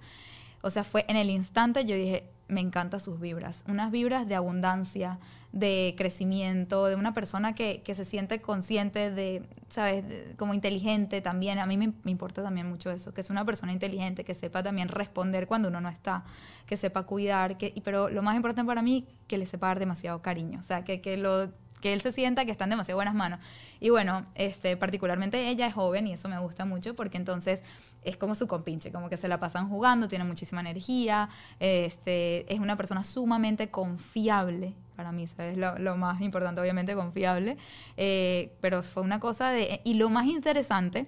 [0.61, 3.63] o sea, fue en el instante yo dije, me encantan sus vibras.
[3.67, 5.19] Unas vibras de abundancia,
[5.53, 10.03] de crecimiento, de una persona que, que se siente consciente de, ¿sabes?
[10.37, 11.59] como inteligente también.
[11.59, 14.89] A mí me, importa también mucho eso, que es una persona inteligente, que sepa también
[14.89, 16.23] responder cuando uno no está,
[16.65, 20.21] que sepa cuidar, que, pero lo más importante para mí, que le sepa dar demasiado
[20.21, 20.59] cariño.
[20.59, 21.49] O sea, que, que lo
[21.81, 23.39] que él se sienta que está en demasiado buenas manos.
[23.79, 27.61] Y bueno, este, particularmente ella es joven y eso me gusta mucho porque entonces
[28.03, 31.29] es como su compinche, como que se la pasan jugando, tiene muchísima energía,
[31.59, 35.57] este, es una persona sumamente confiable, para mí, ¿sabes?
[35.57, 37.57] Lo, más importante, obviamente, confiable,
[37.97, 39.81] eh, pero fue una cosa de...
[39.83, 41.07] Y lo más interesante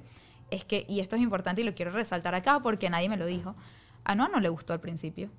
[0.50, 3.26] es que, y esto es importante y lo quiero resaltar acá porque nadie me lo
[3.26, 3.56] dijo,
[4.04, 5.30] a Noah no le gustó al principio.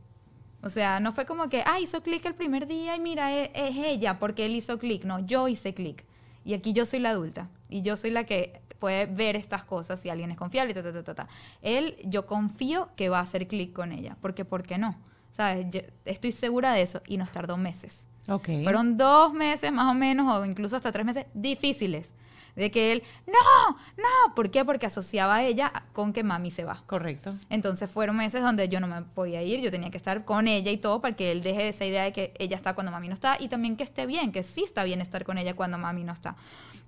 [0.65, 3.51] O sea, no fue como que, ah, hizo clic el primer día y mira, es,
[3.55, 5.05] es ella porque él hizo clic.
[5.05, 6.05] No, yo hice clic.
[6.45, 7.49] Y aquí yo soy la adulta.
[7.69, 10.75] Y yo soy la que puede ver estas cosas si alguien es confiable.
[10.75, 11.29] Ta, ta, ta, ta, ta.
[11.63, 14.17] Él, yo confío que va a hacer clic con ella.
[14.21, 14.97] Porque, ¿por qué no?
[15.33, 15.67] ¿Sabes?
[15.71, 18.07] Yo estoy segura de eso y nos tardó meses.
[18.29, 18.63] Okay.
[18.63, 22.15] Fueron dos meses más o menos, o incluso hasta tres meses, difíciles
[22.57, 24.65] De que él, no, no, ¿por qué?
[24.65, 26.83] Porque asociaba a ella con que mami se va.
[26.87, 27.35] Correcto.
[27.51, 30.71] Entonces fueron meses donde yo no me podía ir, yo tenía que estar con ella
[30.71, 33.15] y todo para que él deje esa idea de que ella está cuando mami no
[33.15, 36.05] está y también que esté bien, que sí está bien estar con ella cuando mami
[36.05, 36.37] no está.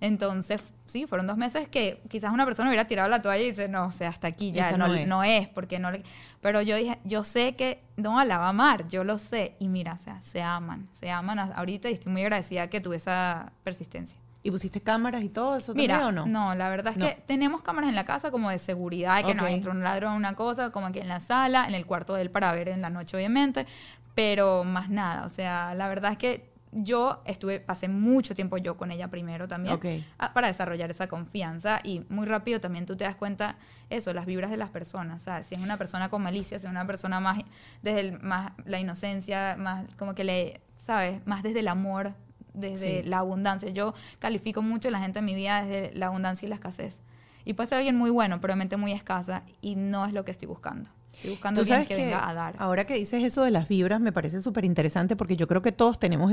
[0.01, 3.69] Entonces, sí, fueron dos meses que quizás una persona hubiera tirado la toalla y dice,
[3.69, 5.09] no, o sea, hasta aquí ya no, no es.
[5.09, 6.03] no es, porque no le...
[6.43, 9.57] Pero yo dije, yo sé que no la va a amar, yo lo sé.
[9.59, 12.97] Y mira, o sea, se aman, se aman ahorita y estoy muy agradecida que tuve
[12.97, 14.19] esa persistencia.
[14.47, 16.30] ¿Y pusiste cámaras y todo eso Mira, también o no?
[16.32, 17.07] no, la verdad es No.
[17.09, 19.49] que tenemos cámaras en la casa como de seguridad, que no Ok.
[19.51, 22.30] entra un ladrón una cosa, como aquí en la sala, en el cuarto de él
[22.30, 23.66] para ver en la noche, obviamente,
[24.14, 25.24] pero más nada.
[25.26, 29.49] O sea, la verdad es que yo estuve, pasé mucho tiempo yo con ella primero
[29.49, 29.86] también, Ok.
[30.18, 33.57] a- para desarrollar esa confianza y muy rápido también tú te das cuenta
[33.90, 35.47] eso, las vibras de las personas, ¿sabes?
[35.47, 37.38] Si es una persona con malicia, si es una persona más
[37.82, 41.26] desde el- más la inocencia, más como que le, ¿sabes?
[41.26, 42.12] Más desde el amor,
[42.57, 43.09] desde Sí.
[43.09, 43.70] la abundancia.
[43.70, 47.00] Yo califico mucho a la gente en mi vida desde la abundancia y la escasez.
[47.44, 50.32] Y puede ser alguien muy bueno, pero mente muy escasa y no es lo que
[50.32, 50.90] estoy buscando.
[51.14, 52.57] Estoy buscando Tú alguien sabes que, que venga a dar.
[52.59, 55.72] ahora que dices eso de las vibras me parece súper interesante porque yo creo que
[55.72, 56.30] todos tenemos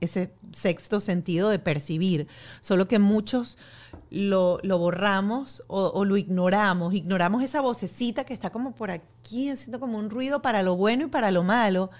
[0.00, 2.26] ese sexto sentido de percibir,
[2.60, 3.56] solo que muchos
[4.10, 9.48] lo, lo borramos o, o lo ignoramos, ignoramos esa vocecita que está como por aquí
[9.48, 11.90] haciendo como un ruido para lo bueno y para lo malo.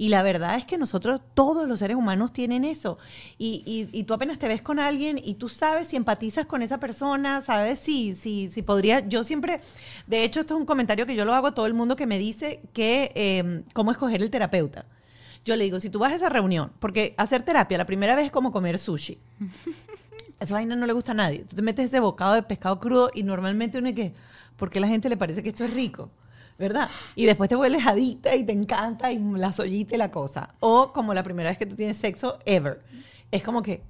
[0.00, 2.98] Y la verdad es que nosotros, todos los seres humanos tienen eso.
[3.36, 6.62] Y, y- y tú apenas te ves con alguien y tú sabes si empatizas con
[6.62, 9.00] esa persona, sabes si, si, si podría.
[9.08, 9.60] Yo siempre,
[10.06, 12.06] de hecho, esto es un comentario que yo lo hago a todo el mundo que
[12.06, 14.86] me dice que eh, cómo escoger el terapeuta.
[15.44, 18.26] Yo le digo, si tú vas a esa reunión, porque hacer terapia la primera vez
[18.26, 19.18] es como comer sushi.
[20.40, 21.40] Esa vaina no le gusta a nadie.
[21.48, 24.12] Tú te metes ese bocado de pescado crudo y normalmente uno es que,
[24.56, 26.10] ¿por qué la gente le parece que esto es rico?
[26.58, 26.90] ¿Verdad?
[27.14, 30.54] Y después te vuelves adicta y te encanta y la sollita y la cosa.
[30.60, 32.82] O como la primera vez que tú tienes sexo ever.
[33.30, 33.82] Es como que,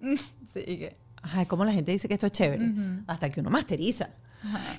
[0.00, 2.68] Sí, que- Ajá, como la gente dice que esto es chévere,
[3.06, 4.10] hasta que uno masteriza.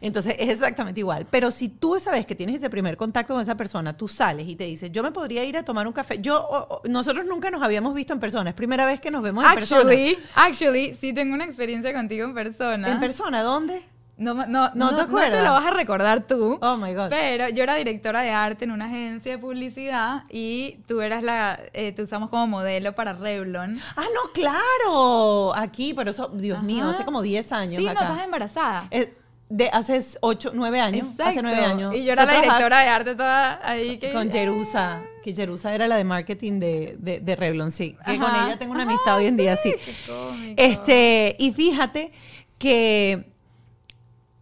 [0.01, 1.25] Entonces es exactamente igual.
[1.29, 4.45] Pero si tú esa vez que tienes ese primer contacto con esa persona, tú sales
[4.49, 6.19] y te dices, yo me podría ir a tomar un café.
[6.19, 9.23] Yo, o- o- nosotros nunca nos habíamos visto en persona, es primera vez que nos
[9.23, 9.81] vemos en persona.
[9.83, 12.91] Actually, actually, sí tengo una experiencia contigo en persona.
[12.91, 13.41] ¿En persona?
[13.41, 13.81] ¿Dónde?
[14.23, 15.43] No, no, ¿No no, te no acuerdas?
[15.43, 16.57] lo vas a recordar tú.
[16.61, 17.09] Oh my God.
[17.09, 21.59] Pero yo era directora de arte en una agencia de publicidad y tú eras la,
[21.73, 23.79] eh, te usamos como modelo para Revlon.
[23.95, 25.53] Ah, no, claro.
[25.55, 27.77] Aquí, pero eso, Dios mío, hace como 10 años.
[27.77, 28.87] Sí, no, estás embarazada.
[28.91, 29.13] Eh,
[29.49, 31.07] de hace 8, 9 años.
[31.13, 31.41] Hace Exacto.
[31.43, 31.95] 9 años.
[31.95, 34.11] Y yo era la directora de arte toda ahí que...
[34.11, 37.95] Con Jerusa, que Jerusa era la de marketing de, de, de Revlon, sí.
[38.05, 39.75] Que con ella tengo una amistad hoy en día, sí.
[40.07, 40.55] Qué.
[40.57, 42.11] Este, y fíjate
[42.57, 43.32] que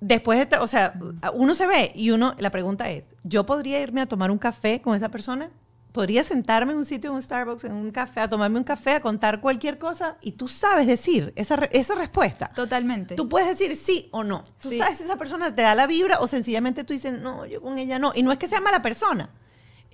[0.02, 0.94] después de, o sea,
[1.34, 4.82] uno se ve y uno, la pregunta es, ¿yo podría irme a tomar un café
[4.82, 5.50] con esa persona?
[5.94, 8.92] ¿Podría sentarme en un sitio, en un Starbucks, en un café, a tomarme un café,
[8.92, 10.16] a contar cualquier cosa?
[10.22, 12.50] Y tú sabes decir esa, re- esa respuesta.
[12.56, 13.16] Totalmente.
[13.16, 14.44] Tú puedes decir sí o no.
[14.62, 14.78] Tú Sí.
[14.78, 17.78] sabes si esa persona te da la vibra o sencillamente tú dices, no, yo con
[17.78, 18.14] ella no.
[18.16, 19.32] Y no es que sea mala persona,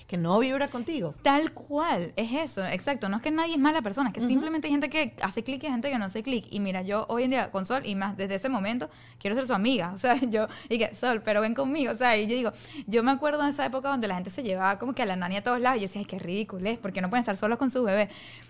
[0.07, 1.13] que no vibra contigo.
[1.21, 3.09] Tal cual, es eso, exacto.
[3.09, 5.61] No es que nadie es mala persona, es que simplemente hay gente que hace clic
[5.63, 6.47] y hay gente que no hace clic.
[6.49, 8.89] Y mira, yo hoy en día con Sol, y más desde ese momento,
[9.19, 9.91] quiero ser su amiga.
[9.93, 11.91] O sea, yo, y que, Sol, pero ven conmigo.
[11.91, 12.53] O sea, y yo digo,
[12.87, 15.17] yo me acuerdo de esa época donde la gente se llevaba como que a la
[15.17, 15.77] nani a todos lados.
[15.77, 18.09] Y yo decía, ay, qué ridículo es, porque no pueden estar solos con su bebé.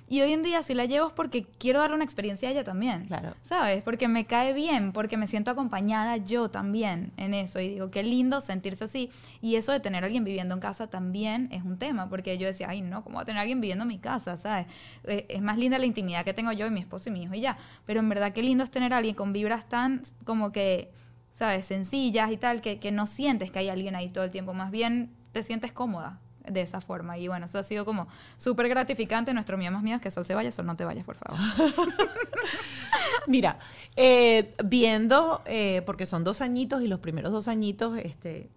[0.10, 2.64] Y hoy en día sí la llevo es porque quiero darle una experiencia a ella
[2.64, 3.08] también.
[3.08, 3.34] Claro.
[3.43, 3.84] ¿Sabes?
[3.84, 7.60] Porque me cae bien, porque me siento acompañada yo también en eso.
[7.60, 9.10] Y digo, qué lindo sentirse así.
[9.41, 12.47] Y eso de tener a alguien viviendo en casa también es un tema, porque yo
[12.47, 14.38] decía, ay, no, ¿cómo voy a tener a alguien viviendo en mi casa?
[14.38, 14.68] ¿Sabes?
[15.03, 17.34] Eh, es más linda la intimidad que tengo yo y mi esposo y mi hijo
[17.34, 17.58] y ya.
[17.86, 20.89] Pero en verdad, qué lindo es tener a alguien con vibras tan como que,
[21.32, 21.66] ¿sabes?
[21.66, 24.53] Sencillas y tal, que, que no sientes que hay alguien ahí todo el tiempo.
[24.53, 26.22] Más bien te sientes cómoda
[26.52, 27.18] de esa forma.
[27.18, 29.34] Y bueno, eso ha sido como súper gratificante.
[29.34, 31.39] Nuestro mío más mío es que Sol se vaya, Sol no te vayas, por favor.
[33.28, 33.60] Mira,
[33.95, 38.50] eh, viendo, eh, porque son dos añitos y los primeros dos añitos, este,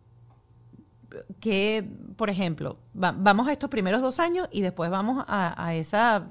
[1.41, 1.85] que,
[2.17, 6.29] por ejemplo, va- vamos a estos primeros dos años y después vamos a, a esa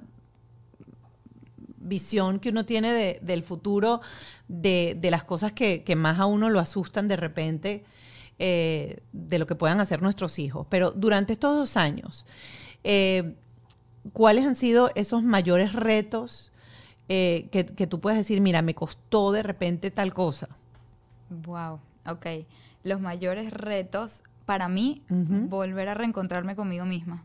[1.78, 4.01] visión que uno tiene de- del futuro,
[4.47, 7.84] de, de las cosas que, que más a uno lo asustan de repente,
[8.39, 10.65] eh, de lo que puedan hacer nuestros hijos.
[10.69, 12.25] Pero durante estos dos años,
[12.83, 13.35] eh,
[14.13, 16.51] ¿cuáles han sido esos mayores retos
[17.09, 20.47] eh, que, que tú puedes decir, mira, me costó de repente tal cosa?
[21.29, 22.25] Wow, ok.
[22.83, 27.23] Los mayores retos para mí, volver a reencontrarme conmigo misma.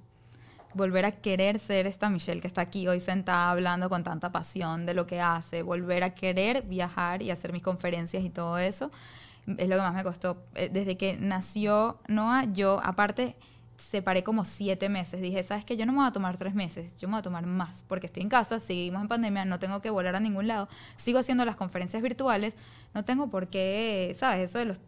[0.74, 4.84] Volver a querer ser esta Michelle que está aquí hoy sentada hablando con tanta pasión
[4.84, 5.62] de lo que hace.
[5.62, 8.90] Volver a querer viajar y hacer mis conferencias y todo eso.
[9.46, 10.44] Es lo que más me costó.
[10.54, 13.36] Eh, Desde que nació Noah, yo, aparte,
[13.76, 15.20] separé como siete meses.
[15.20, 15.76] Dije, ¿sabes qué?
[15.76, 18.06] Yo no me voy a tomar tres meses, yo me voy a tomar más, porque
[18.06, 21.44] estoy en casa, seguimos en pandemia, no tengo que volar a ningún lado, sigo haciendo
[21.44, 22.56] las conferencias virtuales,
[22.94, 24.50] no tengo por qué, ¿sabes?
[24.50, 24.80] Eso de los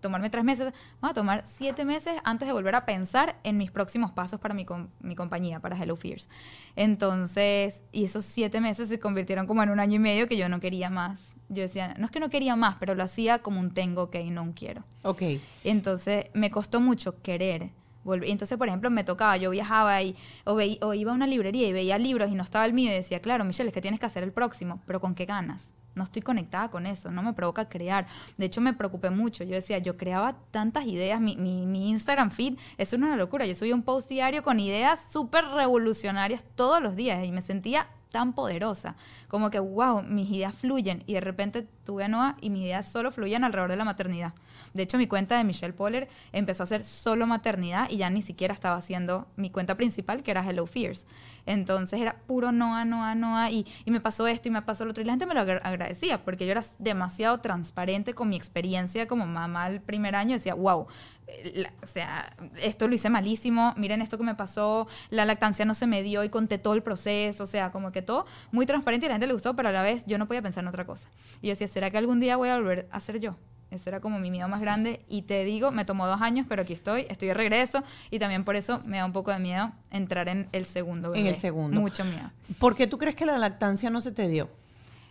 [0.00, 3.70] tomarme tres meses, voy a tomar siete meses antes de volver a pensar en mis
[3.70, 4.66] próximos pasos para mi,
[5.00, 6.28] mi compañía, para Hello Fears.
[6.76, 10.48] Entonces, y esos siete meses se convirtieron como en un año y medio que yo
[10.48, 11.37] no quería más.
[11.48, 14.20] Yo decía, no es que no quería más, pero lo hacía como un tengo que
[14.20, 14.84] y no un quiero.
[15.02, 15.22] Ok.
[15.64, 17.70] Entonces, me costó mucho querer
[18.04, 18.30] volver.
[18.30, 21.72] Entonces, por ejemplo, me tocaba, yo viajaba y, o, o iba a una librería y
[21.72, 24.06] veía libros y no estaba el mío y decía, claro, Michelle, es que tienes que
[24.06, 25.72] hacer el próximo, pero ¿con qué ganas?
[25.98, 28.06] no estoy conectada con eso, no me provoca crear.
[28.38, 29.44] De hecho, me preocupé mucho.
[29.44, 33.44] Yo decía, yo creaba tantas ideas, mi, mi, Instagram feed es una locura.
[33.44, 37.88] Yo subía un post diario con ideas súper revolucionarias todos los días y me sentía
[38.10, 38.96] tan poderosa,
[39.28, 42.90] como que, wow, mis ideas fluyen y de repente tuve a Noah y mis ideas
[42.90, 44.32] solo fluyen alrededor de la maternidad.
[44.74, 48.22] De hecho, mi cuenta de Michelle Poller empezó a ser solo maternidad y ya ni
[48.22, 51.06] siquiera estaba haciendo mi cuenta principal, que era Hello Fears.
[51.48, 54.90] Entonces era puro Noah, Noah, Noah, y, y me pasó esto y me pasó lo
[54.90, 55.02] otro.
[55.02, 59.26] Y la gente me lo agradecía porque yo era demasiado transparente con mi experiencia como
[59.26, 60.34] mamá el primer año.
[60.34, 60.86] Decía, wow,
[61.26, 65.74] eh, o sea, esto lo hice malísimo, miren esto que me pasó, la lactancia no
[65.74, 69.06] se me dio y conté todo el proceso, o sea, como que todo muy transparente
[69.06, 70.84] y la gente le gustó, pero a la vez yo no podía pensar en otra
[70.84, 71.08] cosa.
[71.40, 73.36] Y yo decía, ¿será que algún día voy a volver a ser yo?
[73.70, 76.62] Ese era como mi miedo más grande y te digo, me tomó dos años, pero
[76.62, 79.70] aquí estoy, estoy de regreso y también por eso me da un poco de miedo
[79.90, 81.78] entrar en el segundo En el segundo.
[81.78, 82.30] Mucho miedo.
[82.58, 84.48] ¿Por qué tú crees que la lactancia no se te dio?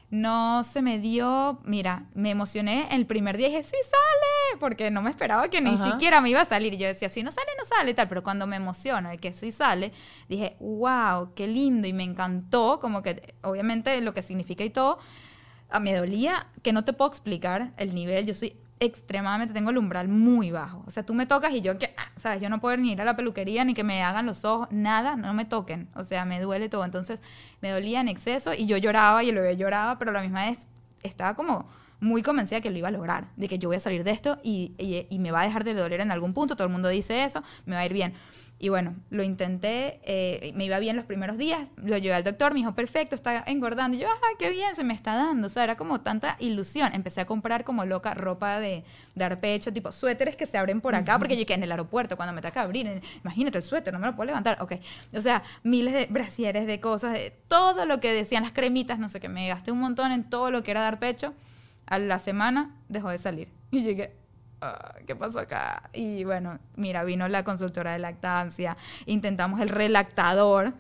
[0.10, 4.90] No se me dio, mira, me emocioné el primer día y dije, sí sale, porque
[4.90, 6.74] no me esperaba que ni siquiera me iba a salir.
[6.74, 8.08] Y yo decía, si no sale, no sale, tal.
[8.08, 9.92] Pero cuando me emociono de que sí sale,
[10.30, 14.98] dije, wow, qué lindo y me encantó, como que obviamente lo que significa y todo
[15.80, 18.26] me dolía que no te puedo explicar el nivel.
[18.26, 20.84] Yo soy extremadamente, tengo el umbral muy bajo.
[20.86, 22.42] O sea, tú me tocas y yo, que, ah, ¿sabes?
[22.42, 25.16] Yo no puedo ni ir a la peluquería ni que me hagan los ojos, nada,
[25.16, 25.90] no me toquen.
[25.96, 26.86] O sea, me duele todo.
[26.86, 27.22] Entonces,
[27.62, 30.46] me dolía en exceso y yo lloraba y el bebé lloraba, pero a la misma
[30.46, 30.68] vez
[31.04, 31.68] estaba como
[32.00, 34.38] muy convencida que lo iba a lograr, de que yo voy a salir de esto
[34.44, 36.56] y, y, y me va a dejar de doler en algún punto.
[36.56, 38.14] Todo el mundo dice eso, me va a ir bien.
[38.60, 42.54] Y bueno, lo intenté, eh, me iba bien los primeros días, lo llevé al doctor,
[42.54, 43.96] me dijo, perfecto, está engordando.
[43.96, 45.46] Y yo, ah, qué bien, se me está dando.
[45.46, 46.92] O sea, era como tanta ilusión.
[46.94, 48.84] Empecé a comprar como loca ropa de
[49.14, 52.18] dar pecho, tipo suéteres que se abren por acá, porque yo que en el aeropuerto,
[52.18, 54.58] cuando me toca abrir, imagínate el suéter, no me lo puedo levantar.
[54.60, 54.74] Ok.
[55.14, 59.08] O sea, miles de brasieres, de cosas, de todo lo que decían las cremitas, no
[59.10, 61.36] sé qué, me gasté un montón en todo lo que era dar pecho.
[61.86, 63.50] A la semana dejó de salir.
[63.72, 64.14] Y llegué,
[64.60, 65.88] Ah, ¿qué pasó acá?
[65.94, 70.74] Y bueno, mira, vino la consultora de lactancia, intentamos el relactador.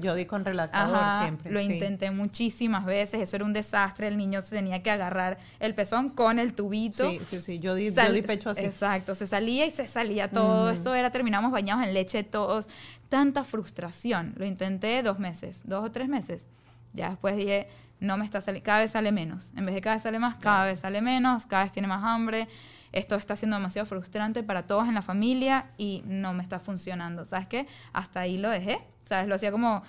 [0.00, 1.50] yo, di con relactador siempre.
[1.50, 5.74] Lo intenté muchísimas veces, eso era un desastre, el niño se tenía que agarrar el
[5.74, 7.10] pezón con el tubito.
[7.10, 7.90] Sí, sí, sí, yo di,
[8.22, 8.62] pecho así.
[8.62, 12.68] Exacto, se salía y se salía todo, eso era, terminamos bañados en leche todos,
[13.10, 14.32] tanta frustración.
[14.36, 16.46] Lo intenté dos meses, dos o tres meses.
[16.94, 17.68] Ya después dije,
[18.00, 19.52] no me está saliendo, cada vez sale menos.
[19.56, 22.02] En vez de cada vez sale más, cada vez sale menos, cada vez tiene más
[22.02, 22.48] hambre
[22.92, 27.24] esto está siendo demasiado frustrante para todos en la familia y no me está funcionando.
[27.24, 27.66] ¿Sabes qué?
[27.92, 28.80] Hasta ahí lo dejé.
[29.04, 29.28] ¿Sabes?
[29.28, 29.82] Lo hacía como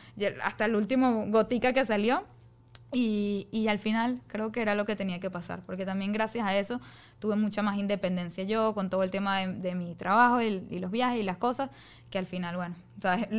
[0.44, 2.24] hasta el último gotica que salió.
[2.94, 6.46] Y, y, al final creo que era lo que tenía que pasar, porque también gracias
[6.46, 6.82] a eso
[7.20, 11.22] tuve mucha más independencia yo con todo el tema de, mi trabajo y, los viajes
[11.22, 11.70] y las cosas,
[12.10, 13.30] que al final, bueno, ¿sabes?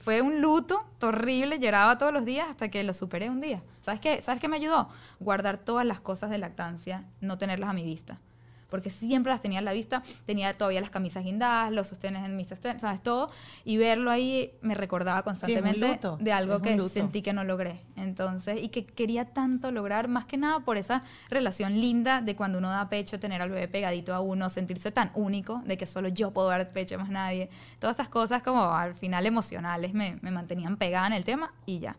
[0.00, 3.64] fue un luto horrible, lloraba todos los días hasta que lo superé un día.
[3.80, 4.22] ¿Sabes qué?
[4.22, 4.88] ¿Sabes qué me ayudó?
[5.18, 8.20] Guardar todas las cosas de lactancia, no tenerlas a mi vista
[8.70, 12.36] porque siempre las tenía a la vista, tenía todavía las camisas guindadas, los sostenes en
[12.36, 13.02] mis sostenes, ¿sabes?
[13.02, 13.30] Todo,
[13.64, 17.80] y verlo ahí me recordaba constantemente de algo que sentí que no logré.
[17.96, 22.58] Entonces, y que quería tanto lograr, más que nada por esa relación linda de cuando
[22.58, 26.08] uno da pecho, tener al bebé pegadito a uno, sentirse tan único, de que solo
[26.08, 27.50] yo puedo dar pecho, más nadie.
[27.78, 31.80] Todas esas cosas como al final emocionales me, me mantenían pegada en el tema y
[31.80, 31.96] ya.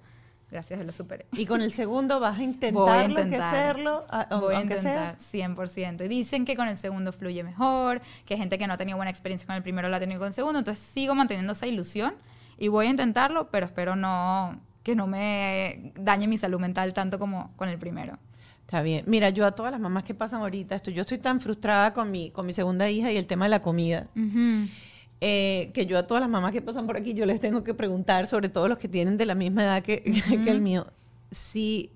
[0.51, 1.25] Gracias, lo superé.
[1.31, 4.05] ¿Y con el segundo vas a intentar Voy a intentar, hacerlo?
[4.31, 6.07] Voy a intentar, 100%.
[6.09, 9.47] Dicen que con el segundo fluye mejor, que gente que no ha tenido buena experiencia
[9.47, 10.59] con el primero la ha tenido con el segundo.
[10.59, 12.15] Entonces sigo manteniendo esa ilusión
[12.57, 17.17] y voy a intentarlo, pero espero no que no me dañe mi salud mental tanto
[17.17, 18.17] como con el primero.
[18.61, 19.03] Está bien.
[19.07, 22.09] Mira, yo a todas las mamás que pasan ahorita, esto, yo estoy tan frustrada con
[22.09, 24.07] mi, con mi segunda hija y el tema de la comida.
[25.23, 27.75] Eh, que yo a todas las mamás que pasan por aquí, yo les tengo que
[27.75, 30.01] preguntar, sobre todo los que tienen de la misma edad que,
[30.43, 30.87] que el mío,
[31.29, 31.91] si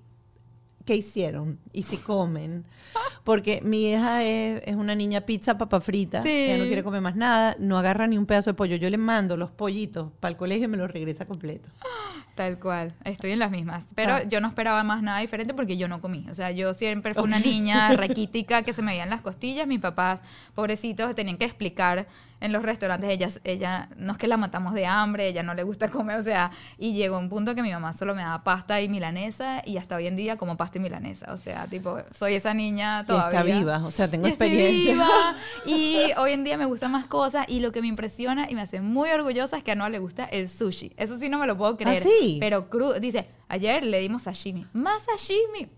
[0.86, 2.64] qué hicieron y si comen.
[3.24, 6.22] Porque mi hija es, es una niña pizza, papa frita.
[6.24, 8.76] Ella no quiere comer más nada, no agarra ni un pedazo de pollo.
[8.76, 11.68] Yo le mando los pollitos para el colegio y me los regresa completo.
[12.36, 13.86] Tal cual, estoy en las mismas.
[13.94, 14.22] Pero ah.
[14.22, 16.26] yo no esperaba más nada diferente porque yo no comí.
[16.30, 19.66] O sea, yo siempre fui una niña raquítica que se me veían las costillas.
[19.66, 20.20] Mis papás,
[20.54, 22.06] pobrecitos, tenían que explicar
[22.40, 23.10] en los restaurantes.
[23.10, 26.22] Ella, ella, no es que la matamos de hambre, ella no le gusta comer, o
[26.22, 29.76] sea, y llegó un punto que mi mamá solo me daba pasta y milanesa y
[29.78, 31.32] hasta hoy en día como pasta y milanesa.
[31.32, 33.40] O sea, tipo, soy esa niña todavía.
[33.40, 34.92] Y está viva, o sea, tengo Y experiencia.
[34.92, 35.34] viva,
[35.66, 38.62] y hoy en día me gustan más cosas y lo que me impresiona y me
[38.62, 40.92] hace muy orgullosa es que a Noah le gusta el sushi.
[40.96, 42.02] Eso sí no me lo puedo creer.
[42.02, 42.38] sí?
[42.40, 43.00] Pero crudo.
[43.00, 44.66] Dice, ayer le dimos sashimi.
[44.72, 45.68] Más sashimi.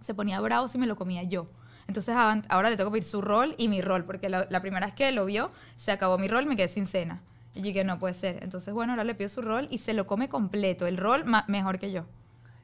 [0.00, 1.46] Se ponía bravo si me lo comía yo.
[1.86, 4.86] Entonces ahora le tengo que pedir su rol y mi rol, porque la, la primera
[4.86, 7.20] vez que lo vio, se acabó mi rol y me quedé sin cena.
[7.54, 8.42] Y yo dije, no puede ser.
[8.42, 10.86] Entonces, bueno, ahora le pido su rol y se lo come completo.
[10.86, 12.04] El rol mejor que yo.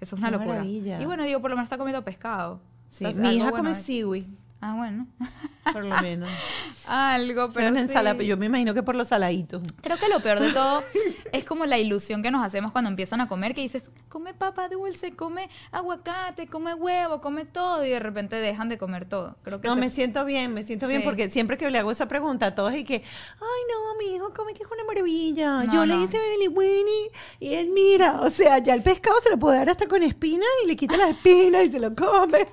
[0.00, 0.58] Eso es una Qué locura.
[0.58, 1.00] maravilla.
[1.00, 2.60] Y bueno, digo, por lo menos está comiendo pescado.
[2.88, 3.78] Sí, O sea, mi hija bueno come es.
[4.62, 5.06] Ah, bueno.
[5.72, 6.28] por lo menos.
[6.86, 8.26] Algo, Pero sí.
[8.26, 9.62] yo me imagino que por los saladitos.
[9.80, 10.82] Creo que lo peor de todo
[11.32, 14.68] es como la ilusión que nos hacemos cuando empiezan a comer, que dices, come papa
[14.68, 19.36] dulce, come aguacate, come huevo, come todo, y de repente dejan de comer todo.
[19.42, 21.90] Creo que No, se- me siento bien, me siento bien porque siempre que le hago
[21.90, 25.64] esa pregunta a todos y que, ay no, mi hijo come que es una maravilla.
[25.64, 26.02] No, Yo le no.
[26.02, 29.70] hice Billy Winnie y él mira, o sea, ya el pescado se lo puede dar
[29.70, 32.46] hasta con espina y le quita la espina y se lo come.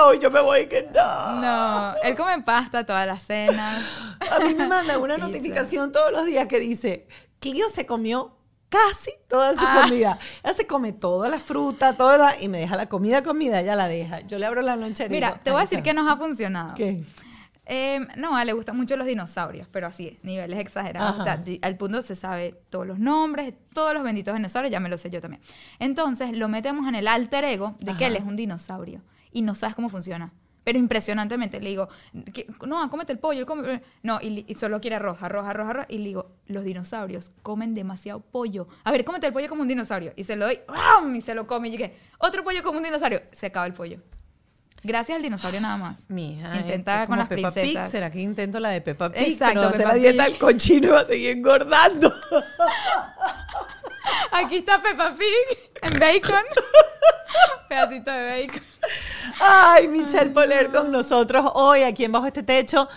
[0.00, 1.40] ojo y yo me voy que no.
[1.40, 3.82] No, él come pasta todas las cenas.
[4.30, 7.06] A mí me manda una notificación todos los días que dice,
[7.40, 8.36] Clio se comió
[8.68, 9.82] casi toda su Ah.
[9.84, 10.18] comida.
[10.44, 13.74] Ella se come toda la fruta, toda la- y me deja la comida comida, ella
[13.76, 14.20] la deja.
[14.20, 15.08] Yo le abro la lonchera.
[15.08, 15.90] Mira, te voy a "Ahí decir está".
[15.90, 16.74] que nos ha funcionado.
[16.74, 17.02] ¿Qué?
[17.70, 21.26] Eh, no, a él le gustan mucho los dinosaurios, pero así, niveles exagerados.
[21.62, 25.10] Al punto se sabe todos los nombres, todos los benditos dinosaurios, ya me lo sé
[25.10, 25.42] yo también.
[25.78, 28.06] Entonces, lo metemos en el alter ego de que Ajá.
[28.06, 29.02] él es un dinosaurio
[29.32, 30.32] y no sabes cómo funciona.
[30.68, 31.88] Pero impresionantemente le digo,
[32.34, 33.80] "¿Qué- no, cómete el pollo, él come-".
[34.02, 35.86] No, y, y solo quiere arroz, arroz, arroz, arroz.
[35.88, 38.68] Y le digo, los dinosaurios comen demasiado pollo.
[38.84, 40.12] A ver, cómete el pollo como un dinosaurio.
[40.14, 41.16] Y se lo doy, ¡ram!
[41.16, 41.68] y se lo come.
[41.68, 41.96] Y yo, ¿qué?
[42.18, 43.22] Otro pollo como un dinosaurio.
[43.32, 43.98] Se acaba el pollo.
[44.84, 46.04] Gracias al dinosaurio nada más.
[46.10, 47.90] Mi hija, Intenta con las Peppa Pig, princesas.
[47.90, 49.22] ¿será que intento la de Peppa Pig?
[49.22, 50.32] Exacto, pero hacer la dieta Pig.
[50.34, 52.12] del cochino y va a seguir engordando.
[54.30, 56.44] Aquí está Peppa Pig en bacon.
[57.68, 58.62] Pedacito de bacon.
[59.40, 62.88] Ay, Michelle Poler con nosotros hoy aquí en Bajo este Techo,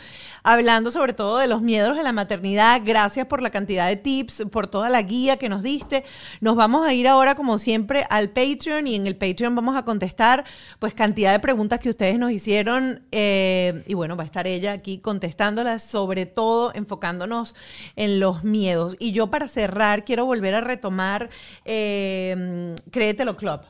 [0.43, 2.81] hablando sobre todo de los miedos de la maternidad.
[2.83, 6.03] Gracias por la cantidad de tips, por toda la guía que nos diste.
[6.39, 9.83] Nos vamos a ir ahora, como siempre, al Patreon y en el Patreon vamos a
[9.83, 10.45] contestar
[10.79, 14.73] pues cantidad de preguntas que ustedes nos hicieron eh, y bueno, va a estar ella
[14.73, 17.55] aquí contestándolas, sobre todo enfocándonos
[17.95, 18.95] en los miedos.
[18.99, 21.29] Y yo para cerrar quiero volver a retomar
[21.65, 23.61] eh, Créetelo Club.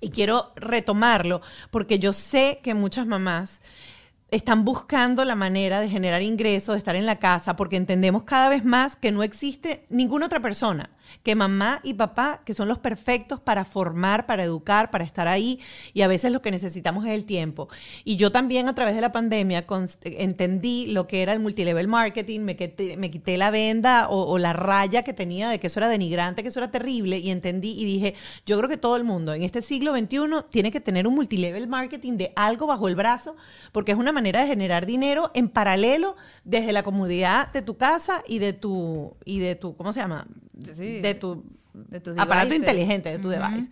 [0.00, 3.62] Y quiero retomarlo porque yo sé que muchas mamás
[4.32, 8.48] están buscando la manera de generar ingresos, de estar en la casa, porque entendemos cada
[8.48, 10.90] vez más que no existe ninguna otra persona
[11.22, 15.60] que mamá y papá, que son los perfectos para formar, para educar, para estar ahí,
[15.92, 17.68] y a veces lo que necesitamos es el tiempo.
[18.04, 19.66] Y yo también a través de la pandemia
[20.04, 24.38] entendí lo que era el multilevel marketing, me quité, me quité la venda o, o
[24.38, 27.72] la raya que tenía de que eso era denigrante, que eso era terrible, y entendí
[27.78, 28.14] y dije,
[28.46, 30.18] yo creo que todo el mundo en este siglo XXI
[30.50, 33.36] tiene que tener un multilevel marketing de algo bajo el brazo,
[33.72, 38.22] porque es una manera de generar dinero en paralelo desde la comodidad de tu casa
[38.26, 40.26] y de tu, y de tu ¿cómo se llama?
[41.00, 42.58] De tu de aparato devices.
[42.58, 43.38] inteligente, de tu Ujú.
[43.40, 43.70] device.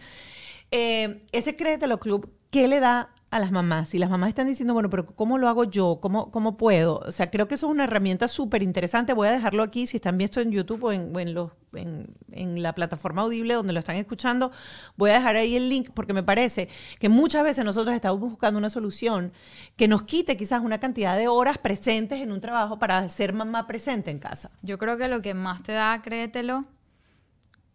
[0.70, 3.88] Eh, ese Créetelo Club, ¿qué le da a las mamás?
[3.90, 5.98] Si las mamás están diciendo, bueno, pero ¿cómo lo hago yo?
[6.00, 6.98] ¿Cómo, cómo puedo?
[7.06, 9.12] O sea, creo que eso es una herramienta súper interesante.
[9.12, 11.50] Voy a dejarlo aquí, si están viendo esto en YouTube o en, o en los,
[11.74, 14.50] en, en la plataforma audible donde lo están escuchando,
[14.96, 16.68] voy a dejar ahí el link porque me parece
[17.00, 19.32] que muchas veces nosotros estamos buscando una solución
[19.76, 23.66] que nos quite quizás una cantidad de horas presentes en un trabajo para ser mamá
[23.66, 24.50] presente en casa.
[24.62, 26.64] Yo creo que lo que más te da, créetelo,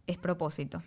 [0.06, 0.82] es propósito.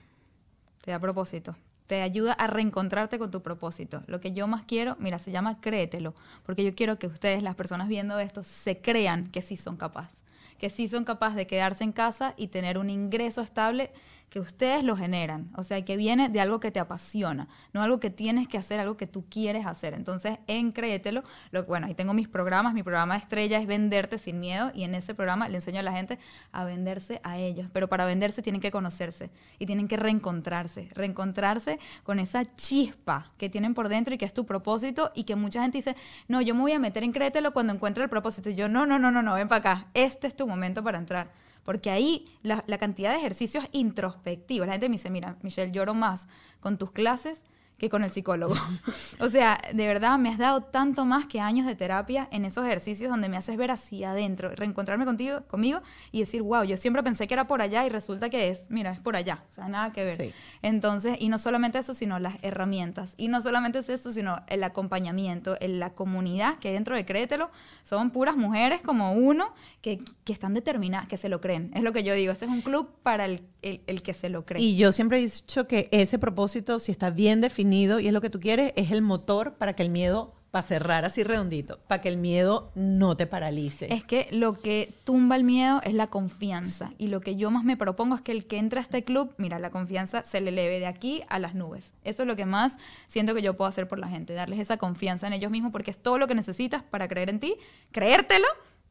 [0.83, 1.55] Te da propósito.
[1.87, 4.03] Te ayuda a reencontrarte con tu propósito.
[4.07, 6.13] Lo que yo más quiero, mira, se llama créetelo,
[6.45, 10.19] porque yo quiero que ustedes, las personas viendo esto, se crean que sí son capaces,
[10.59, 13.91] que sí son capaces de quedarse en casa y tener un ingreso estable
[14.29, 17.99] que ustedes lo generan, o sea, que viene de algo que te apasiona, no algo
[17.99, 19.93] que tienes que hacer, algo que tú quieres hacer.
[19.93, 24.39] Entonces, en Créetelo, lo, bueno, ahí tengo mis programas, mi programa estrella es Venderte sin
[24.39, 26.19] miedo y en ese programa le enseño a la gente
[26.51, 31.79] a venderse a ellos, pero para venderse tienen que conocerse y tienen que reencontrarse, reencontrarse
[32.03, 35.61] con esa chispa que tienen por dentro y que es tu propósito y que mucha
[35.61, 35.95] gente dice,
[36.27, 38.49] no, yo me voy a meter en Créetelo cuando encuentre el propósito.
[38.49, 40.97] Y yo, no, no, no, no, no, ven para acá, este es tu momento para
[40.99, 41.31] entrar.
[41.69, 46.27] Porque ahí la, cantidad de ejercicios introspectivos, la gente me dice, mira, Michelle, lloro más
[46.61, 47.43] con tus clases
[47.79, 48.53] que con el psicólogo.
[49.19, 52.65] o sea, de verdad me has dado tanto más que años de terapia en esos
[52.65, 57.01] ejercicios donde me haces ver hacia adentro, reencontrarme contigo, conmigo y decir, wow, yo siempre
[57.01, 59.67] pensé que era por allá y resulta que es, mira, es por allá, o sea,
[59.67, 60.33] nada que ver.
[60.61, 63.15] Entonces, y no solamente eso, sino las herramientas.
[63.17, 67.49] Y no solamente es eso, sino el acompañamiento, en la comunidad que dentro de Créetelo,
[67.83, 71.71] son puras mujeres como uno que, que están determinadas, que se lo creen.
[71.73, 74.29] Es lo que yo digo, este es un club para el, el, el que se
[74.29, 74.61] lo cree.
[74.61, 78.21] Y yo siempre he dicho que ese propósito, si está bien definido, y es lo
[78.21, 82.01] que tú quieres, es el motor para que el miedo, para cerrar así redondito, para
[82.01, 83.93] que el miedo no te paralice.
[83.93, 86.91] Es que lo que tumba el miedo es la confianza.
[86.97, 89.33] Y lo que yo más me propongo es que el que entra a este club,
[89.37, 91.93] mira, la confianza se le eleve de aquí a las nubes.
[92.03, 94.77] Eso es lo que más siento que yo puedo hacer por la gente, darles esa
[94.77, 97.55] confianza en ellos mismos, porque es todo lo que necesitas para creer en ti,
[97.91, 98.47] creértelo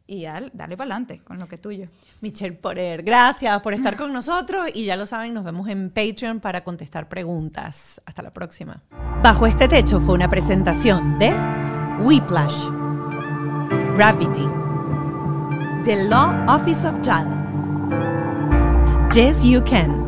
[0.09, 1.87] y dale, dale para adelante con lo que es tuyo.
[2.23, 6.41] Michelle Porer, gracias por estar con nosotros y ya lo saben, nos vemos en Patreon
[6.41, 8.01] para contestar preguntas.
[8.07, 8.83] Hasta la próxima.
[9.23, 11.33] Bajo este techo fue una presentación de
[12.01, 12.71] Whiplash,
[13.95, 14.47] Gravity,
[15.85, 17.27] The Law Office of JAL,
[19.13, 20.08] Yes You Can.